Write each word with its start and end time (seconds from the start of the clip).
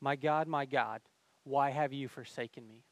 My 0.00 0.16
God, 0.16 0.46
my 0.46 0.66
God, 0.66 1.00
why 1.44 1.70
have 1.70 1.92
you 1.92 2.08
forsaken 2.08 2.66
me? 2.66 2.84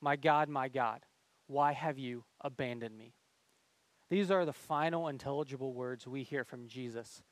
My 0.00 0.16
God, 0.16 0.48
my 0.48 0.68
God, 0.68 1.00
why 1.46 1.72
have 1.72 1.98
you 1.98 2.24
abandoned 2.40 2.96
me? 2.96 3.14
These 4.10 4.30
are 4.30 4.44
the 4.44 4.52
final 4.52 5.08
intelligible 5.08 5.72
words 5.72 6.06
we 6.06 6.22
hear 6.22 6.44
from 6.44 6.66
Jesus 6.66 7.22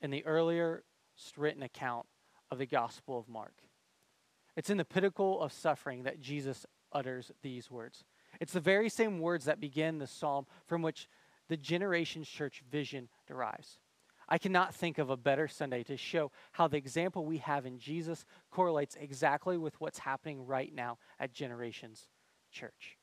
in 0.00 0.10
the 0.10 0.24
earlier 0.24 0.84
written 1.36 1.62
account 1.62 2.06
of 2.50 2.58
the 2.58 2.66
Gospel 2.66 3.18
of 3.18 3.28
Mark. 3.28 3.54
It's 4.56 4.70
in 4.70 4.78
the 4.78 4.84
pinnacle 4.84 5.40
of 5.40 5.52
suffering 5.52 6.04
that 6.04 6.20
Jesus 6.20 6.66
utters 6.92 7.32
these 7.42 7.70
words. 7.70 8.04
It's 8.40 8.52
the 8.52 8.60
very 8.60 8.88
same 8.88 9.18
words 9.18 9.44
that 9.44 9.60
begin 9.60 9.98
the 9.98 10.06
psalm 10.06 10.46
from 10.66 10.82
which 10.82 11.08
the 11.48 11.56
Generations 11.56 12.28
Church 12.28 12.62
vision 12.70 13.08
derives. 13.26 13.78
I 14.28 14.38
cannot 14.38 14.74
think 14.74 14.98
of 14.98 15.10
a 15.10 15.16
better 15.16 15.48
Sunday 15.48 15.82
to 15.84 15.96
show 15.96 16.30
how 16.52 16.68
the 16.68 16.76
example 16.76 17.24
we 17.24 17.38
have 17.38 17.66
in 17.66 17.78
Jesus 17.78 18.24
correlates 18.50 18.96
exactly 18.98 19.58
with 19.58 19.80
what's 19.80 19.98
happening 19.98 20.46
right 20.46 20.74
now 20.74 20.98
at 21.20 21.32
Generations 21.32 22.08
Church. 22.50 22.98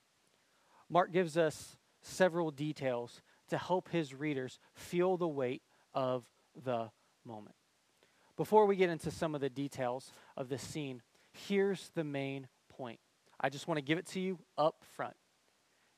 Mark 0.90 1.12
gives 1.12 1.38
us 1.38 1.78
several 2.02 2.52
details 2.52 3.22
to 3.50 3.58
help 3.58 3.90
his 3.90 4.14
readers 4.14 4.60
feel 4.74 5.18
the 5.18 5.28
weight 5.28 5.62
of 5.94 6.26
the 6.64 6.90
moment. 7.26 7.56
Before 8.38 8.66
we 8.66 8.76
get 8.76 8.90
into 8.90 9.12
some 9.12 9.36
of 9.36 9.42
the 9.42 9.50
details 9.50 10.12
of 10.36 10.50
the 10.50 10.58
scene, 10.58 11.02
here's 11.32 11.92
the 11.96 12.04
main 12.04 12.48
point. 12.70 13.00
I 13.40 13.50
just 13.50 13.68
want 13.68 13.78
to 13.78 13.84
give 13.84 13.98
it 13.98 14.08
to 14.08 14.20
you 14.20 14.40
up 14.58 14.84
front. 14.96 15.16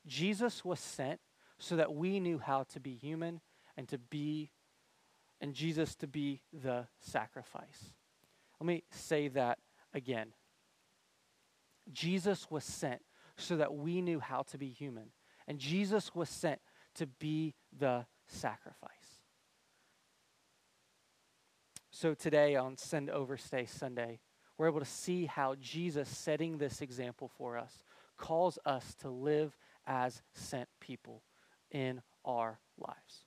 Jesus 0.06 0.64
was 0.64 0.80
sent 0.80 1.20
so 1.58 1.76
that 1.76 1.94
we 1.94 2.20
knew 2.20 2.38
how 2.38 2.64
to 2.64 2.80
be 2.80 2.94
human 2.94 3.40
and 3.76 3.88
to 3.88 3.98
be 3.98 4.50
and 5.40 5.54
Jesus 5.54 5.94
to 5.96 6.06
be 6.06 6.40
the 6.52 6.86
sacrifice. 7.00 7.92
Let 8.60 8.66
me 8.66 8.84
say 8.90 9.28
that 9.28 9.58
again. 9.92 10.32
Jesus 11.92 12.50
was 12.50 12.64
sent 12.64 13.02
so 13.36 13.56
that 13.56 13.74
we 13.74 14.00
knew 14.00 14.20
how 14.20 14.42
to 14.42 14.58
be 14.58 14.68
human, 14.68 15.10
and 15.46 15.58
Jesus 15.58 16.14
was 16.14 16.28
sent 16.28 16.60
to 16.94 17.06
be 17.06 17.54
the 17.76 18.06
sacrifice. 18.26 18.90
So 21.90 22.14
today 22.14 22.56
on 22.56 22.76
Send 22.76 23.10
Overstay 23.10 23.66
Sunday, 23.66 24.20
we're 24.56 24.68
able 24.68 24.80
to 24.80 24.86
see 24.86 25.26
how 25.26 25.56
Jesus, 25.60 26.08
setting 26.08 26.58
this 26.58 26.80
example 26.80 27.30
for 27.36 27.58
us, 27.58 27.82
calls 28.16 28.58
us 28.64 28.94
to 29.00 29.10
live 29.10 29.56
as 29.86 30.22
sent 30.32 30.68
people 30.80 31.22
in 31.70 32.02
our 32.24 32.58
lives. 32.78 33.24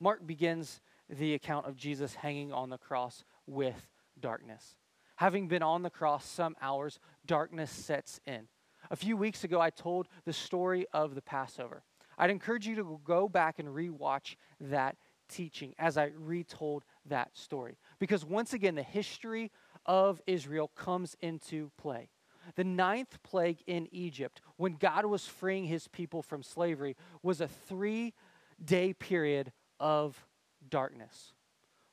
Mark 0.00 0.26
begins 0.26 0.80
the 1.08 1.34
account 1.34 1.66
of 1.66 1.76
Jesus 1.76 2.14
hanging 2.14 2.52
on 2.52 2.70
the 2.70 2.78
cross 2.78 3.24
with 3.46 3.88
darkness. 4.20 4.76
Having 5.16 5.48
been 5.48 5.62
on 5.62 5.82
the 5.82 5.90
cross 5.90 6.24
some 6.24 6.54
hours, 6.60 7.00
darkness 7.26 7.70
sets 7.70 8.20
in. 8.26 8.48
A 8.90 8.96
few 8.96 9.16
weeks 9.16 9.44
ago, 9.44 9.60
I 9.60 9.70
told 9.70 10.08
the 10.24 10.32
story 10.32 10.86
of 10.92 11.14
the 11.14 11.22
Passover. 11.22 11.82
I'd 12.16 12.30
encourage 12.30 12.66
you 12.66 12.76
to 12.76 13.00
go 13.04 13.28
back 13.28 13.58
and 13.58 13.68
rewatch 13.68 14.36
that 14.60 14.96
teaching 15.28 15.74
as 15.78 15.96
I 15.96 16.10
retold 16.16 16.84
that 17.06 17.36
story. 17.36 17.76
Because 17.98 18.24
once 18.24 18.52
again, 18.52 18.74
the 18.74 18.82
history 18.82 19.50
of 19.86 20.20
Israel 20.26 20.68
comes 20.74 21.16
into 21.20 21.70
play. 21.76 22.10
The 22.54 22.64
ninth 22.64 23.22
plague 23.22 23.58
in 23.66 23.88
Egypt, 23.92 24.40
when 24.56 24.74
God 24.74 25.04
was 25.04 25.26
freeing 25.26 25.64
his 25.64 25.86
people 25.88 26.22
from 26.22 26.42
slavery, 26.42 26.96
was 27.22 27.40
a 27.40 27.48
three 27.48 28.14
day 28.62 28.92
period 28.92 29.52
of 29.78 30.26
darkness, 30.70 31.32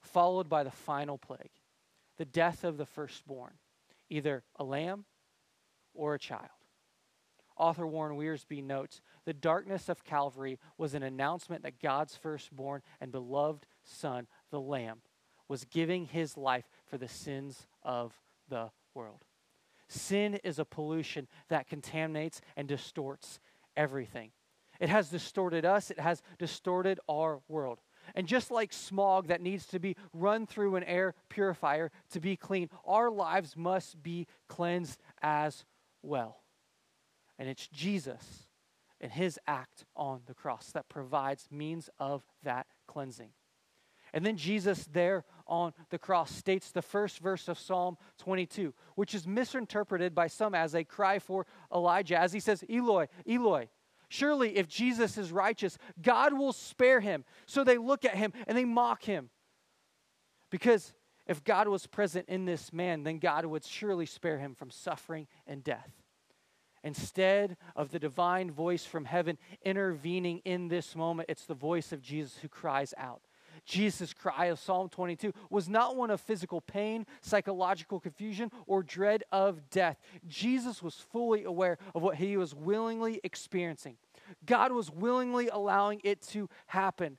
followed 0.01 0.49
by 0.49 0.63
the 0.63 0.71
final 0.71 1.17
plague, 1.17 1.51
the 2.17 2.25
death 2.25 2.63
of 2.63 2.77
the 2.77 2.85
firstborn, 2.85 3.53
either 4.09 4.43
a 4.57 4.63
lamb 4.63 5.05
or 5.93 6.13
a 6.13 6.19
child. 6.19 6.49
Author 7.57 7.87
Warren 7.87 8.17
Wiersbe 8.17 8.61
notes 8.61 9.01
the 9.23 9.33
darkness 9.33 9.87
of 9.87 10.03
Calvary 10.03 10.59
was 10.77 10.93
an 10.93 11.03
announcement 11.03 11.63
that 11.63 11.81
God's 11.81 12.15
firstborn 12.15 12.81
and 12.99 13.11
beloved 13.11 13.65
Son, 13.83 14.27
the 14.51 14.59
Lamb, 14.59 15.01
was 15.47 15.63
giving 15.65 16.05
his 16.05 16.37
life 16.37 16.65
for 16.85 16.97
the 16.97 17.07
sins 17.07 17.67
of 17.83 18.13
the 18.49 18.71
world. 18.93 19.23
Sin 19.87 20.35
is 20.43 20.59
a 20.59 20.65
pollution 20.65 21.27
that 21.49 21.67
contaminates 21.67 22.41
and 22.57 22.67
distorts 22.67 23.39
everything. 23.77 24.31
It 24.79 24.89
has 24.89 25.09
distorted 25.09 25.63
us, 25.63 25.91
it 25.91 25.99
has 25.99 26.21
distorted 26.37 26.99
our 27.07 27.39
world. 27.47 27.79
And 28.13 28.27
just 28.27 28.51
like 28.51 28.71
smog 28.71 29.27
that 29.27 29.41
needs 29.41 29.65
to 29.67 29.79
be 29.79 29.95
run 30.13 30.45
through 30.45 30.75
an 30.75 30.83
air 30.83 31.15
purifier 31.29 31.91
to 32.11 32.19
be 32.19 32.35
clean, 32.35 32.69
our 32.85 33.09
lives 33.09 33.55
must 33.57 34.01
be 34.03 34.27
cleansed 34.47 35.01
as 35.21 35.65
well. 36.01 36.41
And 37.39 37.49
it's 37.49 37.67
Jesus 37.67 38.47
and 39.01 39.11
his 39.11 39.39
act 39.47 39.85
on 39.95 40.21
the 40.25 40.33
cross 40.33 40.71
that 40.71 40.89
provides 40.89 41.47
means 41.51 41.89
of 41.99 42.23
that 42.43 42.67
cleansing. 42.87 43.31
And 44.13 44.25
then 44.25 44.37
Jesus, 44.37 44.87
there 44.93 45.25
on 45.45 45.73
the 45.89 45.99
cross, 45.99 46.31
states 46.31 46.71
the 46.71 46.81
first 46.81 47.19
verse 47.19 47.49
of 47.49 47.59
Psalm 47.59 47.97
22, 48.19 48.73
which 48.95 49.13
is 49.13 49.27
misinterpreted 49.27 50.15
by 50.15 50.27
some 50.27 50.55
as 50.55 50.73
a 50.73 50.85
cry 50.85 51.19
for 51.19 51.45
Elijah, 51.73 52.17
as 52.17 52.31
he 52.31 52.39
says, 52.39 52.63
Eloi, 52.69 53.07
Eloi, 53.27 53.67
Surely, 54.09 54.57
if 54.57 54.67
Jesus 54.67 55.17
is 55.17 55.31
righteous, 55.31 55.77
God 56.01 56.33
will 56.33 56.53
spare 56.53 56.99
him. 56.99 57.25
So 57.45 57.63
they 57.63 57.77
look 57.77 58.05
at 58.05 58.15
him 58.15 58.33
and 58.47 58.57
they 58.57 58.65
mock 58.65 59.03
him. 59.03 59.29
Because 60.49 60.93
if 61.27 61.43
God 61.43 61.67
was 61.67 61.87
present 61.87 62.29
in 62.29 62.45
this 62.45 62.71
man, 62.71 63.03
then 63.03 63.19
God 63.19 63.45
would 63.45 63.65
surely 63.65 64.05
spare 64.05 64.37
him 64.37 64.53
from 64.53 64.69
suffering 64.69 65.27
and 65.47 65.63
death. 65.63 65.91
Instead 66.83 67.57
of 67.75 67.89
the 67.89 67.97
divine 67.97 68.51
voice 68.51 68.85
from 68.85 69.05
heaven 69.05 69.39
intervening 69.63 70.41
in 70.45 70.67
this 70.67 70.95
moment, 70.95 71.29
it's 71.29 71.45
the 71.45 71.55
voice 71.55 71.91
of 71.91 71.99
Jesus 71.99 72.37
who 72.37 72.47
cries 72.47 72.93
out. 72.95 73.21
Jesus' 73.65 74.13
cry 74.13 74.45
of 74.45 74.59
Psalm 74.59 74.89
22 74.89 75.33
was 75.49 75.67
not 75.67 75.95
one 75.95 76.11
of 76.11 76.21
physical 76.21 76.61
pain, 76.61 77.05
psychological 77.21 77.99
confusion, 77.99 78.51
or 78.67 78.83
dread 78.83 79.23
of 79.31 79.69
death. 79.69 79.97
Jesus 80.27 80.83
was 80.83 80.95
fully 80.95 81.43
aware 81.43 81.77
of 81.93 82.01
what 82.01 82.15
he 82.15 82.37
was 82.37 82.53
willingly 82.53 83.19
experiencing. 83.23 83.97
God 84.45 84.71
was 84.71 84.91
willingly 84.91 85.49
allowing 85.49 86.01
it 86.03 86.21
to 86.29 86.49
happen. 86.67 87.17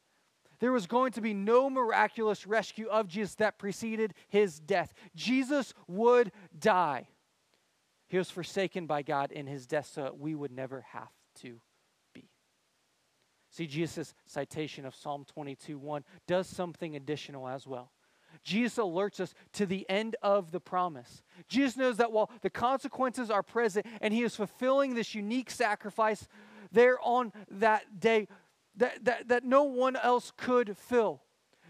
There 0.58 0.72
was 0.72 0.86
going 0.86 1.12
to 1.12 1.20
be 1.20 1.34
no 1.34 1.68
miraculous 1.68 2.46
rescue 2.46 2.86
of 2.86 3.08
Jesus 3.08 3.34
that 3.36 3.58
preceded 3.58 4.14
his 4.28 4.58
death. 4.58 4.94
Jesus 5.14 5.74
would 5.86 6.32
die. 6.58 7.08
He 8.08 8.16
was 8.16 8.30
forsaken 8.30 8.86
by 8.86 9.02
God 9.02 9.32
in 9.32 9.46
his 9.46 9.66
death 9.66 9.90
so 9.92 10.02
that 10.02 10.18
we 10.18 10.34
would 10.34 10.52
never 10.52 10.82
have 10.92 11.10
to 11.42 11.60
See, 13.56 13.66
Jesus' 13.66 14.12
citation 14.26 14.84
of 14.84 14.94
Psalm 14.94 15.24
22 15.24 15.78
1 15.78 16.04
does 16.26 16.46
something 16.46 16.94
additional 16.94 17.48
as 17.48 17.66
well. 17.66 17.90
Jesus 18.44 18.76
alerts 18.76 19.18
us 19.18 19.32
to 19.54 19.64
the 19.64 19.88
end 19.88 20.14
of 20.20 20.50
the 20.50 20.60
promise. 20.60 21.22
Jesus 21.48 21.74
knows 21.74 21.96
that 21.96 22.12
while 22.12 22.30
the 22.42 22.50
consequences 22.50 23.30
are 23.30 23.42
present 23.42 23.86
and 24.02 24.12
he 24.12 24.22
is 24.22 24.36
fulfilling 24.36 24.94
this 24.94 25.14
unique 25.14 25.50
sacrifice 25.50 26.28
there 26.70 26.98
on 27.00 27.32
that 27.50 27.98
day 27.98 28.28
that, 28.76 29.02
that, 29.06 29.28
that 29.28 29.44
no 29.44 29.62
one 29.62 29.96
else 29.96 30.34
could 30.36 30.76
fill, 30.76 31.22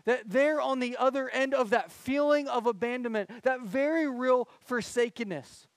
that 0.07 0.29
there 0.29 0.61
on 0.61 0.81
the 0.81 0.97
other 0.97 1.29
end 1.29 1.55
of 1.55 1.71
that 1.71 1.93
feeling 1.93 2.49
of 2.49 2.67
abandonment, 2.67 3.31
that 3.45 3.61
very 3.61 4.11
real 4.11 4.49
forsakenness, 4.59 5.69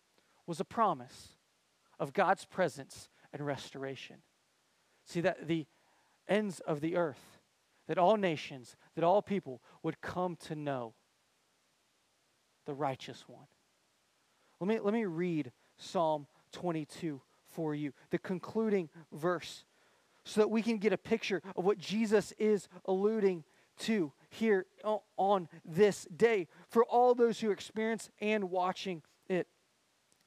was 0.48 0.60
a 0.60 0.66
promise 0.66 1.36
of 2.00 2.14
God's 2.14 2.46
presence 2.46 3.10
and 3.32 3.46
restoration. 3.46 4.16
See, 5.06 5.22
that 5.22 5.48
the 5.48 5.68
ends 6.30 6.60
of 6.62 6.80
the 6.80 6.96
earth, 6.96 7.40
that 7.88 7.98
all 7.98 8.16
nations, 8.16 8.78
that 8.96 9.04
all 9.04 9.22
people 9.22 9.62
would 9.84 10.00
come 10.00 10.36
to 10.36 10.56
know 10.56 10.94
the 12.66 12.74
righteous 12.74 13.28
one. 13.28 13.48
Let 14.60 14.68
me, 14.68 14.80
let 14.80 14.94
me 14.94 15.06
read 15.06 15.52
Psalm 15.78 16.28
22 16.52 17.22
for 17.48 17.74
you, 17.74 17.94
the 18.12 18.20
concluding 18.20 18.90
verse, 19.12 19.66
so 20.24 20.42
that 20.42 20.50
we 20.50 20.62
can 20.62 20.78
get 20.78 20.94
a 20.94 20.98
picture 20.98 21.42
of 21.56 21.66
what 21.66 21.78
Jesus 21.78 22.32
is 22.38 22.68
alluding 22.86 23.44
to 23.80 24.12
here 24.30 24.66
on 25.18 25.48
this 25.66 26.06
day 26.16 26.48
for 26.68 26.84
all 26.84 27.16
those 27.16 27.40
who 27.40 27.50
experience 27.50 28.10
and 28.20 28.52
watching 28.52 29.02
it. 29.28 29.48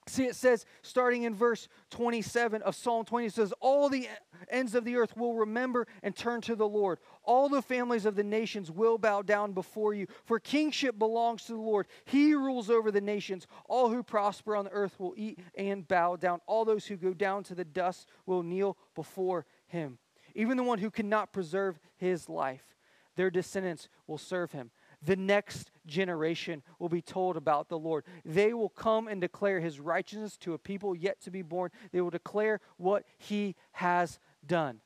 See, 0.09 0.25
it 0.25 0.35
says, 0.35 0.65
starting 0.83 1.23
in 1.23 1.35
verse 1.35 1.69
27 1.91 2.61
of 2.63 2.75
Psalm 2.75 3.05
20, 3.05 3.27
it 3.27 3.35
says, 3.35 3.55
All 3.61 3.89
the 3.89 4.09
ends 4.51 4.75
of 4.75 4.85
the 4.85 4.97
earth 4.97 5.17
will 5.17 5.35
remember 5.35 5.87
and 6.03 6.15
turn 6.15 6.41
to 6.43 6.57
the 6.57 6.67
Lord. 6.67 6.99
All 7.23 7.49
the 7.49 7.63
families 7.63 8.05
of 8.05 8.17
the 8.17 8.25
nations 8.25 8.69
will 8.69 8.99
bow 8.99 9.23
down 9.23 9.53
before 9.53 9.95
you. 9.95 10.09
For 10.25 10.41
kingship 10.41 10.99
belongs 10.99 11.45
to 11.45 11.53
the 11.53 11.61
Lord. 11.61 11.87
He 12.05 12.35
rules 12.35 12.69
over 12.69 12.91
the 12.91 13.01
nations. 13.01 13.47
All 13.67 13.91
who 13.91 14.03
prosper 14.03 14.57
on 14.57 14.65
the 14.65 14.73
earth 14.73 14.99
will 14.99 15.15
eat 15.17 15.39
and 15.57 15.87
bow 15.87 16.17
down. 16.17 16.41
All 16.47 16.65
those 16.65 16.87
who 16.87 16.97
go 16.97 17.15
down 17.15 17.45
to 17.45 17.55
the 17.55 17.65
dust 17.65 18.09
will 18.27 18.43
kneel 18.43 18.77
before 18.97 19.47
him. 19.69 19.99
Even 20.35 20.57
the 20.57 20.65
one 20.65 20.79
who 20.79 20.91
cannot 20.91 21.33
preserve 21.33 21.79
his 21.97 22.29
life, 22.29 22.75
their 23.15 23.31
descendants 23.31 23.89
will 24.09 24.19
serve 24.19 24.51
him. 24.51 24.73
The 25.05 25.17
next 25.17 25.71
generation 25.87 26.63
will 26.79 26.89
be 26.89 27.03
told 27.03 27.37
about 27.37 27.69
the 27.69 27.79
Lord. 27.79 28.05
They 28.25 28.53
will 28.55 28.69
come 28.69 29.09
and 29.09 29.21
declare 29.21 29.61
his 29.61 29.81
righteousness 29.81 30.37
to 30.39 30.55
a 30.55 30.59
people 30.59 30.95
yet 30.95 31.21
to 31.23 31.31
be 31.31 31.43
born. 31.43 31.71
They 31.91 32.01
will 32.01 32.11
declare 32.11 32.61
what 32.77 33.05
he 33.19 33.57
has 33.73 34.19
done. 34.47 34.81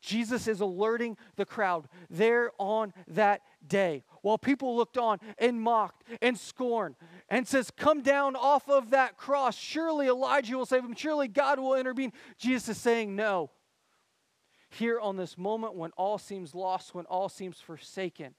Jesus 0.00 0.48
is 0.48 0.60
alerting 0.60 1.16
the 1.36 1.44
crowd 1.44 1.88
there 2.10 2.50
on 2.58 2.92
that 3.08 3.42
day 3.66 4.04
while 4.22 4.38
people 4.38 4.76
looked 4.76 4.98
on 4.98 5.18
and 5.38 5.60
mocked 5.60 6.04
and 6.20 6.38
scorned 6.38 6.96
and 7.28 7.46
says, 7.46 7.70
Come 7.70 8.02
down 8.02 8.36
off 8.36 8.68
of 8.68 8.90
that 8.90 9.16
cross. 9.16 9.56
Surely 9.56 10.08
Elijah 10.08 10.56
will 10.56 10.66
save 10.66 10.84
him. 10.84 10.94
Surely 10.94 11.28
God 11.28 11.58
will 11.58 11.74
intervene. 11.74 12.12
Jesus 12.38 12.70
is 12.70 12.78
saying, 12.78 13.14
No. 13.14 13.50
Here 14.70 14.98
on 14.98 15.16
this 15.16 15.38
moment 15.38 15.74
when 15.74 15.92
all 15.92 16.18
seems 16.18 16.54
lost, 16.54 16.94
when 16.94 17.06
all 17.06 17.28
seems 17.28 17.60
forsaken, 17.60 18.34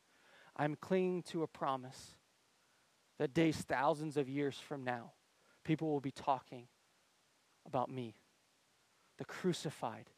I'm 0.57 0.75
clinging 0.75 1.21
to 1.23 1.43
a 1.43 1.47
promise 1.47 2.15
that 3.19 3.33
days 3.33 3.57
thousands 3.57 4.17
of 4.17 4.27
years 4.27 4.57
from 4.57 4.83
now, 4.83 5.11
people 5.63 5.89
will 5.89 6.01
be 6.01 6.11
talking 6.11 6.67
about 7.65 7.89
me, 7.89 8.15
the 9.17 9.25
crucified, 9.25 10.09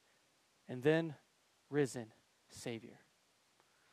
and 0.68 0.82
then 0.82 1.16
risen 1.70 2.14
Savior. 2.50 3.00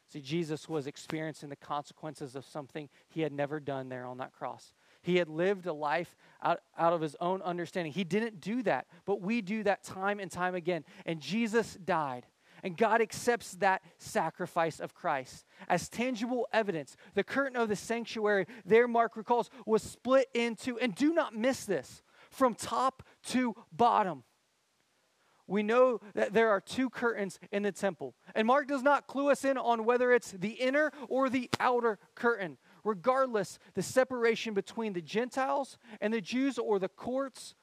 See, 0.08 0.20
Jesus 0.20 0.68
was 0.68 0.86
experiencing 0.86 1.48
the 1.48 1.56
consequences 1.56 2.36
of 2.36 2.44
something 2.44 2.88
he 3.08 3.22
had 3.22 3.32
never 3.32 3.58
done 3.58 3.88
there 3.88 4.06
on 4.06 4.18
that 4.18 4.32
cross. 4.32 4.72
He 5.02 5.16
had 5.16 5.28
lived 5.28 5.66
a 5.66 5.72
life 5.72 6.14
out, 6.42 6.60
out 6.78 6.92
of 6.92 7.00
his 7.00 7.16
own 7.20 7.42
understanding. 7.42 7.92
He 7.92 8.04
didn't 8.04 8.40
do 8.40 8.62
that, 8.62 8.86
but 9.04 9.20
we 9.20 9.40
do 9.40 9.64
that 9.64 9.82
time 9.82 10.20
and 10.20 10.30
time 10.30 10.54
again. 10.54 10.84
And 11.04 11.20
Jesus 11.20 11.74
died. 11.84 12.26
And 12.66 12.76
God 12.76 13.00
accepts 13.00 13.52
that 13.58 13.80
sacrifice 13.98 14.80
of 14.80 14.92
Christ 14.92 15.46
as 15.68 15.88
tangible 15.88 16.48
evidence. 16.52 16.96
The 17.14 17.22
curtain 17.22 17.56
of 17.56 17.68
the 17.68 17.76
sanctuary, 17.76 18.46
there, 18.64 18.88
Mark 18.88 19.16
recalls, 19.16 19.50
was 19.64 19.84
split 19.84 20.26
into, 20.34 20.76
and 20.80 20.92
do 20.92 21.14
not 21.14 21.32
miss 21.32 21.64
this, 21.64 22.02
from 22.28 22.56
top 22.56 23.04
to 23.26 23.54
bottom 23.70 24.24
we 25.46 25.62
know 25.62 26.00
that 26.14 26.32
there 26.32 26.50
are 26.50 26.60
two 26.60 26.90
curtains 26.90 27.38
in 27.52 27.62
the 27.62 27.70
temple. 27.70 28.16
And 28.34 28.48
Mark 28.48 28.66
does 28.66 28.82
not 28.82 29.06
clue 29.06 29.30
us 29.30 29.44
in 29.44 29.56
on 29.56 29.84
whether 29.84 30.10
it's 30.10 30.32
the 30.32 30.54
inner 30.54 30.90
or 31.08 31.30
the 31.30 31.48
outer 31.60 32.00
curtain. 32.16 32.58
Regardless, 32.82 33.60
the 33.74 33.82
separation 33.82 34.54
between 34.54 34.92
the 34.92 35.00
Gentiles 35.00 35.78
and 36.00 36.12
the 36.12 36.20
Jews 36.20 36.58
or 36.58 36.80
the 36.80 36.88
courts 36.88 37.54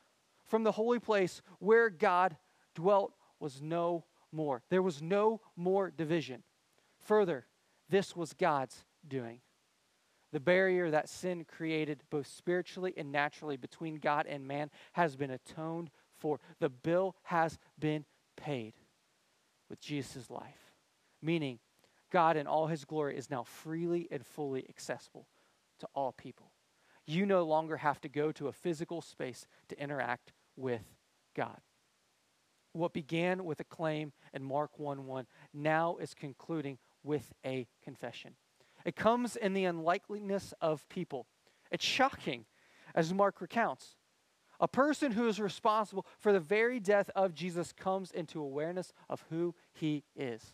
from 0.45 0.63
the 0.63 0.71
holy 0.71 0.99
place 0.99 1.41
where 1.59 1.89
God 1.89 2.37
dwelt 2.73 3.15
was 3.37 3.61
no 3.61 4.05
more. 4.33 4.63
There 4.69 4.81
was 4.81 5.01
no 5.01 5.41
more 5.55 5.91
division. 5.91 6.43
Further, 7.05 7.45
this 7.89 8.15
was 8.15 8.33
God's 8.33 8.83
doing. 9.07 9.41
The 10.31 10.39
barrier 10.39 10.89
that 10.89 11.09
sin 11.09 11.45
created, 11.45 12.01
both 12.09 12.27
spiritually 12.27 12.93
and 12.97 13.11
naturally, 13.11 13.55
between 13.55 13.95
God 13.95 14.25
and 14.25 14.47
man, 14.47 14.71
has 14.93 15.15
been 15.15 15.29
atoned 15.29 15.91
for. 16.17 16.39
The 16.59 16.69
bill 16.69 17.15
has 17.23 17.59
been 17.77 18.05
paid 18.35 18.73
with 19.69 19.79
Jesus' 19.79 20.31
life, 20.31 20.71
meaning 21.21 21.59
God 22.11 22.35
in 22.35 22.47
all 22.47 22.67
his 22.67 22.83
glory 22.83 23.15
is 23.15 23.29
now 23.29 23.43
freely 23.43 24.07
and 24.09 24.25
fully 24.25 24.65
accessible 24.69 25.27
to 25.79 25.87
all 25.93 26.13
people. 26.13 26.51
You 27.05 27.25
no 27.25 27.43
longer 27.43 27.77
have 27.77 28.01
to 28.01 28.09
go 28.09 28.31
to 28.31 28.47
a 28.47 28.53
physical 28.53 29.01
space 29.01 29.45
to 29.69 29.79
interact 29.79 30.31
with 30.55 30.81
God. 31.35 31.59
What 32.73 32.93
began 32.93 33.45
with 33.45 33.59
a 33.59 33.65
claim 33.65 34.11
in 34.33 34.43
Mark 34.43 34.77
1 34.77 35.05
1 35.05 35.27
now 35.53 35.97
is 35.97 36.13
concluding 36.13 36.77
with 37.03 37.33
a 37.45 37.67
confession. 37.83 38.35
It 38.85 38.95
comes 38.95 39.35
in 39.35 39.53
the 39.53 39.65
unlikeliness 39.65 40.53
of 40.59 40.87
people. 40.89 41.27
It's 41.71 41.85
shocking, 41.85 42.45
as 42.95 43.13
Mark 43.13 43.41
recounts. 43.41 43.95
A 44.59 44.67
person 44.67 45.11
who 45.11 45.27
is 45.27 45.39
responsible 45.39 46.05
for 46.19 46.31
the 46.31 46.39
very 46.39 46.79
death 46.79 47.09
of 47.15 47.33
Jesus 47.33 47.73
comes 47.73 48.11
into 48.11 48.41
awareness 48.41 48.93
of 49.09 49.23
who 49.29 49.55
he 49.73 50.03
is. 50.15 50.53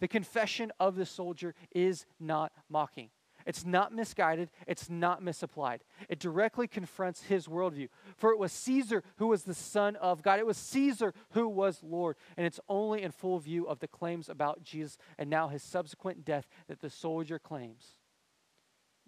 The 0.00 0.08
confession 0.08 0.72
of 0.80 0.96
the 0.96 1.06
soldier 1.06 1.54
is 1.72 2.06
not 2.18 2.52
mocking. 2.68 3.10
It's 3.50 3.66
not 3.66 3.92
misguided. 3.92 4.48
It's 4.68 4.88
not 4.88 5.24
misapplied. 5.24 5.82
It 6.08 6.20
directly 6.20 6.68
confronts 6.68 7.24
his 7.24 7.48
worldview. 7.48 7.88
For 8.16 8.30
it 8.30 8.38
was 8.38 8.52
Caesar 8.52 9.02
who 9.16 9.26
was 9.26 9.42
the 9.42 9.54
Son 9.54 9.96
of 9.96 10.22
God. 10.22 10.38
It 10.38 10.46
was 10.46 10.56
Caesar 10.56 11.12
who 11.32 11.48
was 11.48 11.82
Lord. 11.82 12.14
And 12.36 12.46
it's 12.46 12.60
only 12.68 13.02
in 13.02 13.10
full 13.10 13.40
view 13.40 13.66
of 13.66 13.80
the 13.80 13.88
claims 13.88 14.28
about 14.28 14.62
Jesus 14.62 14.96
and 15.18 15.28
now 15.28 15.48
his 15.48 15.64
subsequent 15.64 16.24
death 16.24 16.46
that 16.68 16.80
the 16.80 16.88
soldier 16.88 17.40
claims 17.40 17.96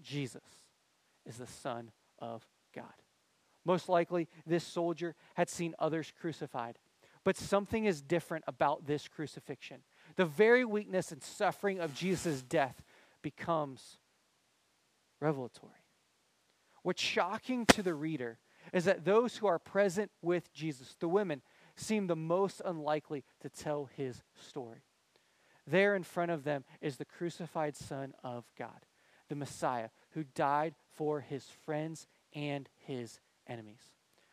Jesus 0.03 0.43
is 1.25 1.37
the 1.37 1.47
Son 1.47 1.93
of 2.19 2.45
God. 2.75 2.87
Most 3.65 3.89
likely, 3.89 4.29
this 4.45 4.65
soldier 4.65 5.15
had 5.35 5.51
seen 5.51 5.77
others 5.79 6.13
crucified. 6.21 6.81
But 7.23 7.37
something 7.37 7.85
is 7.85 8.03
different 8.03 8.43
about 8.49 8.89
this 8.89 9.07
crucifixion. 9.07 9.83
The 10.17 10.25
very 10.25 10.65
weakness 10.65 11.13
and 11.13 11.23
suffering 11.23 11.79
of 11.79 11.95
Jesus' 11.95 12.43
death 12.43 12.83
becomes 13.23 13.99
revelatory. 15.23 15.73
What's 16.83 17.01
shocking 17.01 17.65
to 17.67 17.83
the 17.83 17.95
reader 17.95 18.39
is 18.73 18.85
that 18.85 19.05
those 19.05 19.37
who 19.37 19.47
are 19.47 19.59
present 19.59 20.11
with 20.21 20.53
Jesus, 20.53 20.97
the 20.99 21.09
women, 21.09 21.43
seem 21.77 22.07
the 22.07 22.17
most 22.17 22.61
unlikely 22.65 23.25
to 23.41 23.49
tell 23.49 23.89
his 23.97 24.23
story. 24.35 24.83
There 25.67 25.95
in 25.95 26.03
front 26.03 26.33
of 26.33 26.43
them 26.43 26.65
is 26.81 26.97
the 26.97 27.05
crucified 27.05 27.77
Son 27.77 28.15
of 28.25 28.45
God, 28.59 28.85
the 29.29 29.37
Messiah, 29.37 29.91
who 30.11 30.25
died 30.25 30.75
for 30.91 31.21
his 31.21 31.45
friends 31.65 32.09
and 32.35 32.69
his 32.77 33.21
enemies, 33.47 33.93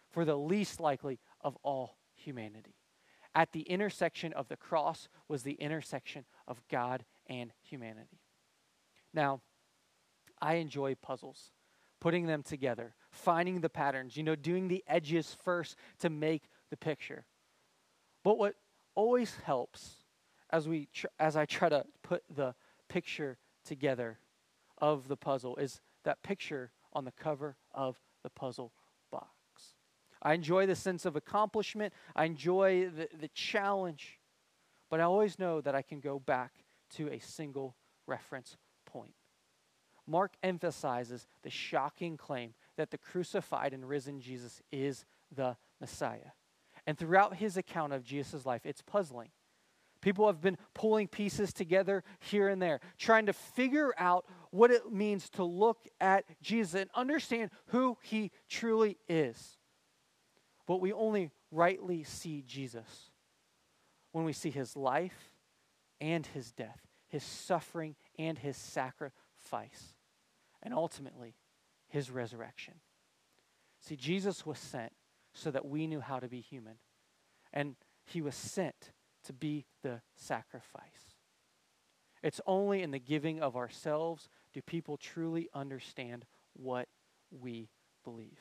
for 0.09 0.25
the 0.25 0.37
least 0.37 0.79
likely 0.79 1.19
of 1.41 1.55
all 1.61 1.97
humanity. 2.15 2.75
At 3.35 3.51
the 3.51 3.61
intersection 3.61 4.33
of 4.33 4.47
the 4.47 4.57
cross 4.57 5.07
was 5.27 5.43
the 5.43 5.53
intersection 5.53 6.25
of 6.47 6.61
God 6.67 7.05
and 7.27 7.53
humanity. 7.61 8.21
Now, 9.13 9.41
I 10.41 10.55
enjoy 10.55 10.95
puzzles, 10.95 11.51
putting 11.99 12.25
them 12.25 12.43
together, 12.43 12.95
finding 13.11 13.61
the 13.61 13.69
patterns, 13.69 14.15
you 14.17 14.23
know, 14.23 14.35
doing 14.35 14.67
the 14.67 14.83
edges 14.87 15.35
first 15.43 15.75
to 15.99 16.09
make 16.09 16.43
the 16.69 16.77
picture. 16.77 17.25
But 18.23 18.37
what 18.37 18.55
always 18.95 19.35
helps 19.43 20.03
as 20.49 20.67
we 20.67 20.87
tr- 20.93 21.07
as 21.19 21.35
I 21.35 21.45
try 21.45 21.69
to 21.69 21.85
put 22.03 22.23
the 22.33 22.55
picture 22.87 23.37
together 23.65 24.19
of 24.77 25.07
the 25.07 25.17
puzzle 25.17 25.55
is 25.57 25.81
that 26.03 26.23
picture 26.23 26.71
on 26.93 27.05
the 27.05 27.11
cover 27.11 27.57
of 27.73 27.99
the 28.23 28.29
puzzle 28.29 28.73
box. 29.11 29.29
I 30.21 30.33
enjoy 30.33 30.65
the 30.65 30.75
sense 30.75 31.05
of 31.05 31.15
accomplishment. 31.15 31.93
I 32.15 32.25
enjoy 32.25 32.89
the, 32.89 33.07
the 33.19 33.29
challenge. 33.29 34.19
But 34.89 34.99
I 34.99 35.03
always 35.03 35.37
know 35.37 35.61
that 35.61 35.75
I 35.75 35.81
can 35.81 35.99
go 35.99 36.19
back 36.19 36.51
to 36.95 37.09
a 37.09 37.19
single 37.19 37.75
reference 38.07 38.57
point. 38.85 39.13
Mark 40.09 40.33
emphasizes 40.41 41.27
the 41.43 41.49
shocking 41.49 42.17
claim 42.17 42.53
that 42.77 42.89
the 42.91 42.97
crucified 42.97 43.73
and 43.73 43.87
risen 43.87 44.19
Jesus 44.19 44.61
is 44.71 45.05
the 45.33 45.55
Messiah. 45.79 46.31
And 46.87 46.97
throughout 46.97 47.35
his 47.35 47.57
account 47.57 47.93
of 47.93 48.03
Jesus' 48.03 48.45
life, 48.45 48.65
it's 48.65 48.81
puzzling. 48.81 49.29
People 50.01 50.27
have 50.27 50.41
been 50.41 50.57
pulling 50.73 51.07
pieces 51.07 51.53
together 51.53 52.03
here 52.19 52.47
and 52.47 52.61
there, 52.61 52.79
trying 52.97 53.25
to 53.25 53.33
figure 53.33 53.93
out 53.97 54.25
what 54.49 54.71
it 54.71 54.91
means 54.91 55.29
to 55.31 55.43
look 55.43 55.87
at 55.99 56.23
Jesus 56.41 56.73
and 56.73 56.89
understand 56.95 57.51
who 57.67 57.97
he 58.01 58.31
truly 58.49 58.97
is. 59.07 59.57
But 60.65 60.81
we 60.81 60.93
only 60.93 61.31
rightly 61.51 62.03
see 62.03 62.43
Jesus 62.47 63.11
when 64.11 64.23
we 64.23 64.33
see 64.33 64.49
his 64.49 64.75
life 64.75 65.33
and 65.99 66.25
his 66.25 66.51
death, 66.51 66.79
his 67.09 67.23
suffering 67.23 67.95
and 68.17 68.37
his 68.39 68.55
sacrifice, 68.55 69.95
and 70.61 70.73
ultimately 70.73 71.35
his 71.87 72.11
resurrection. 72.11 72.75
See, 73.81 73.95
Jesus 73.95 74.45
was 74.45 74.59
sent 74.59 74.91
so 75.33 75.51
that 75.51 75.65
we 75.65 75.87
knew 75.87 76.01
how 76.01 76.19
to 76.19 76.27
be 76.27 76.41
human, 76.41 76.75
and 77.53 77.75
he 78.05 78.21
was 78.21 78.35
sent 78.35 78.91
to 79.23 79.33
be 79.33 79.65
the 79.83 80.01
sacrifice. 80.15 81.15
It's 82.21 82.41
only 82.45 82.81
in 82.81 82.91
the 82.91 82.99
giving 82.99 83.41
of 83.41 83.55
ourselves 83.55 84.27
do 84.53 84.61
people 84.61 84.97
truly 84.97 85.47
understand 85.53 86.25
what 86.53 86.87
we 87.31 87.69
believe. 88.03 88.39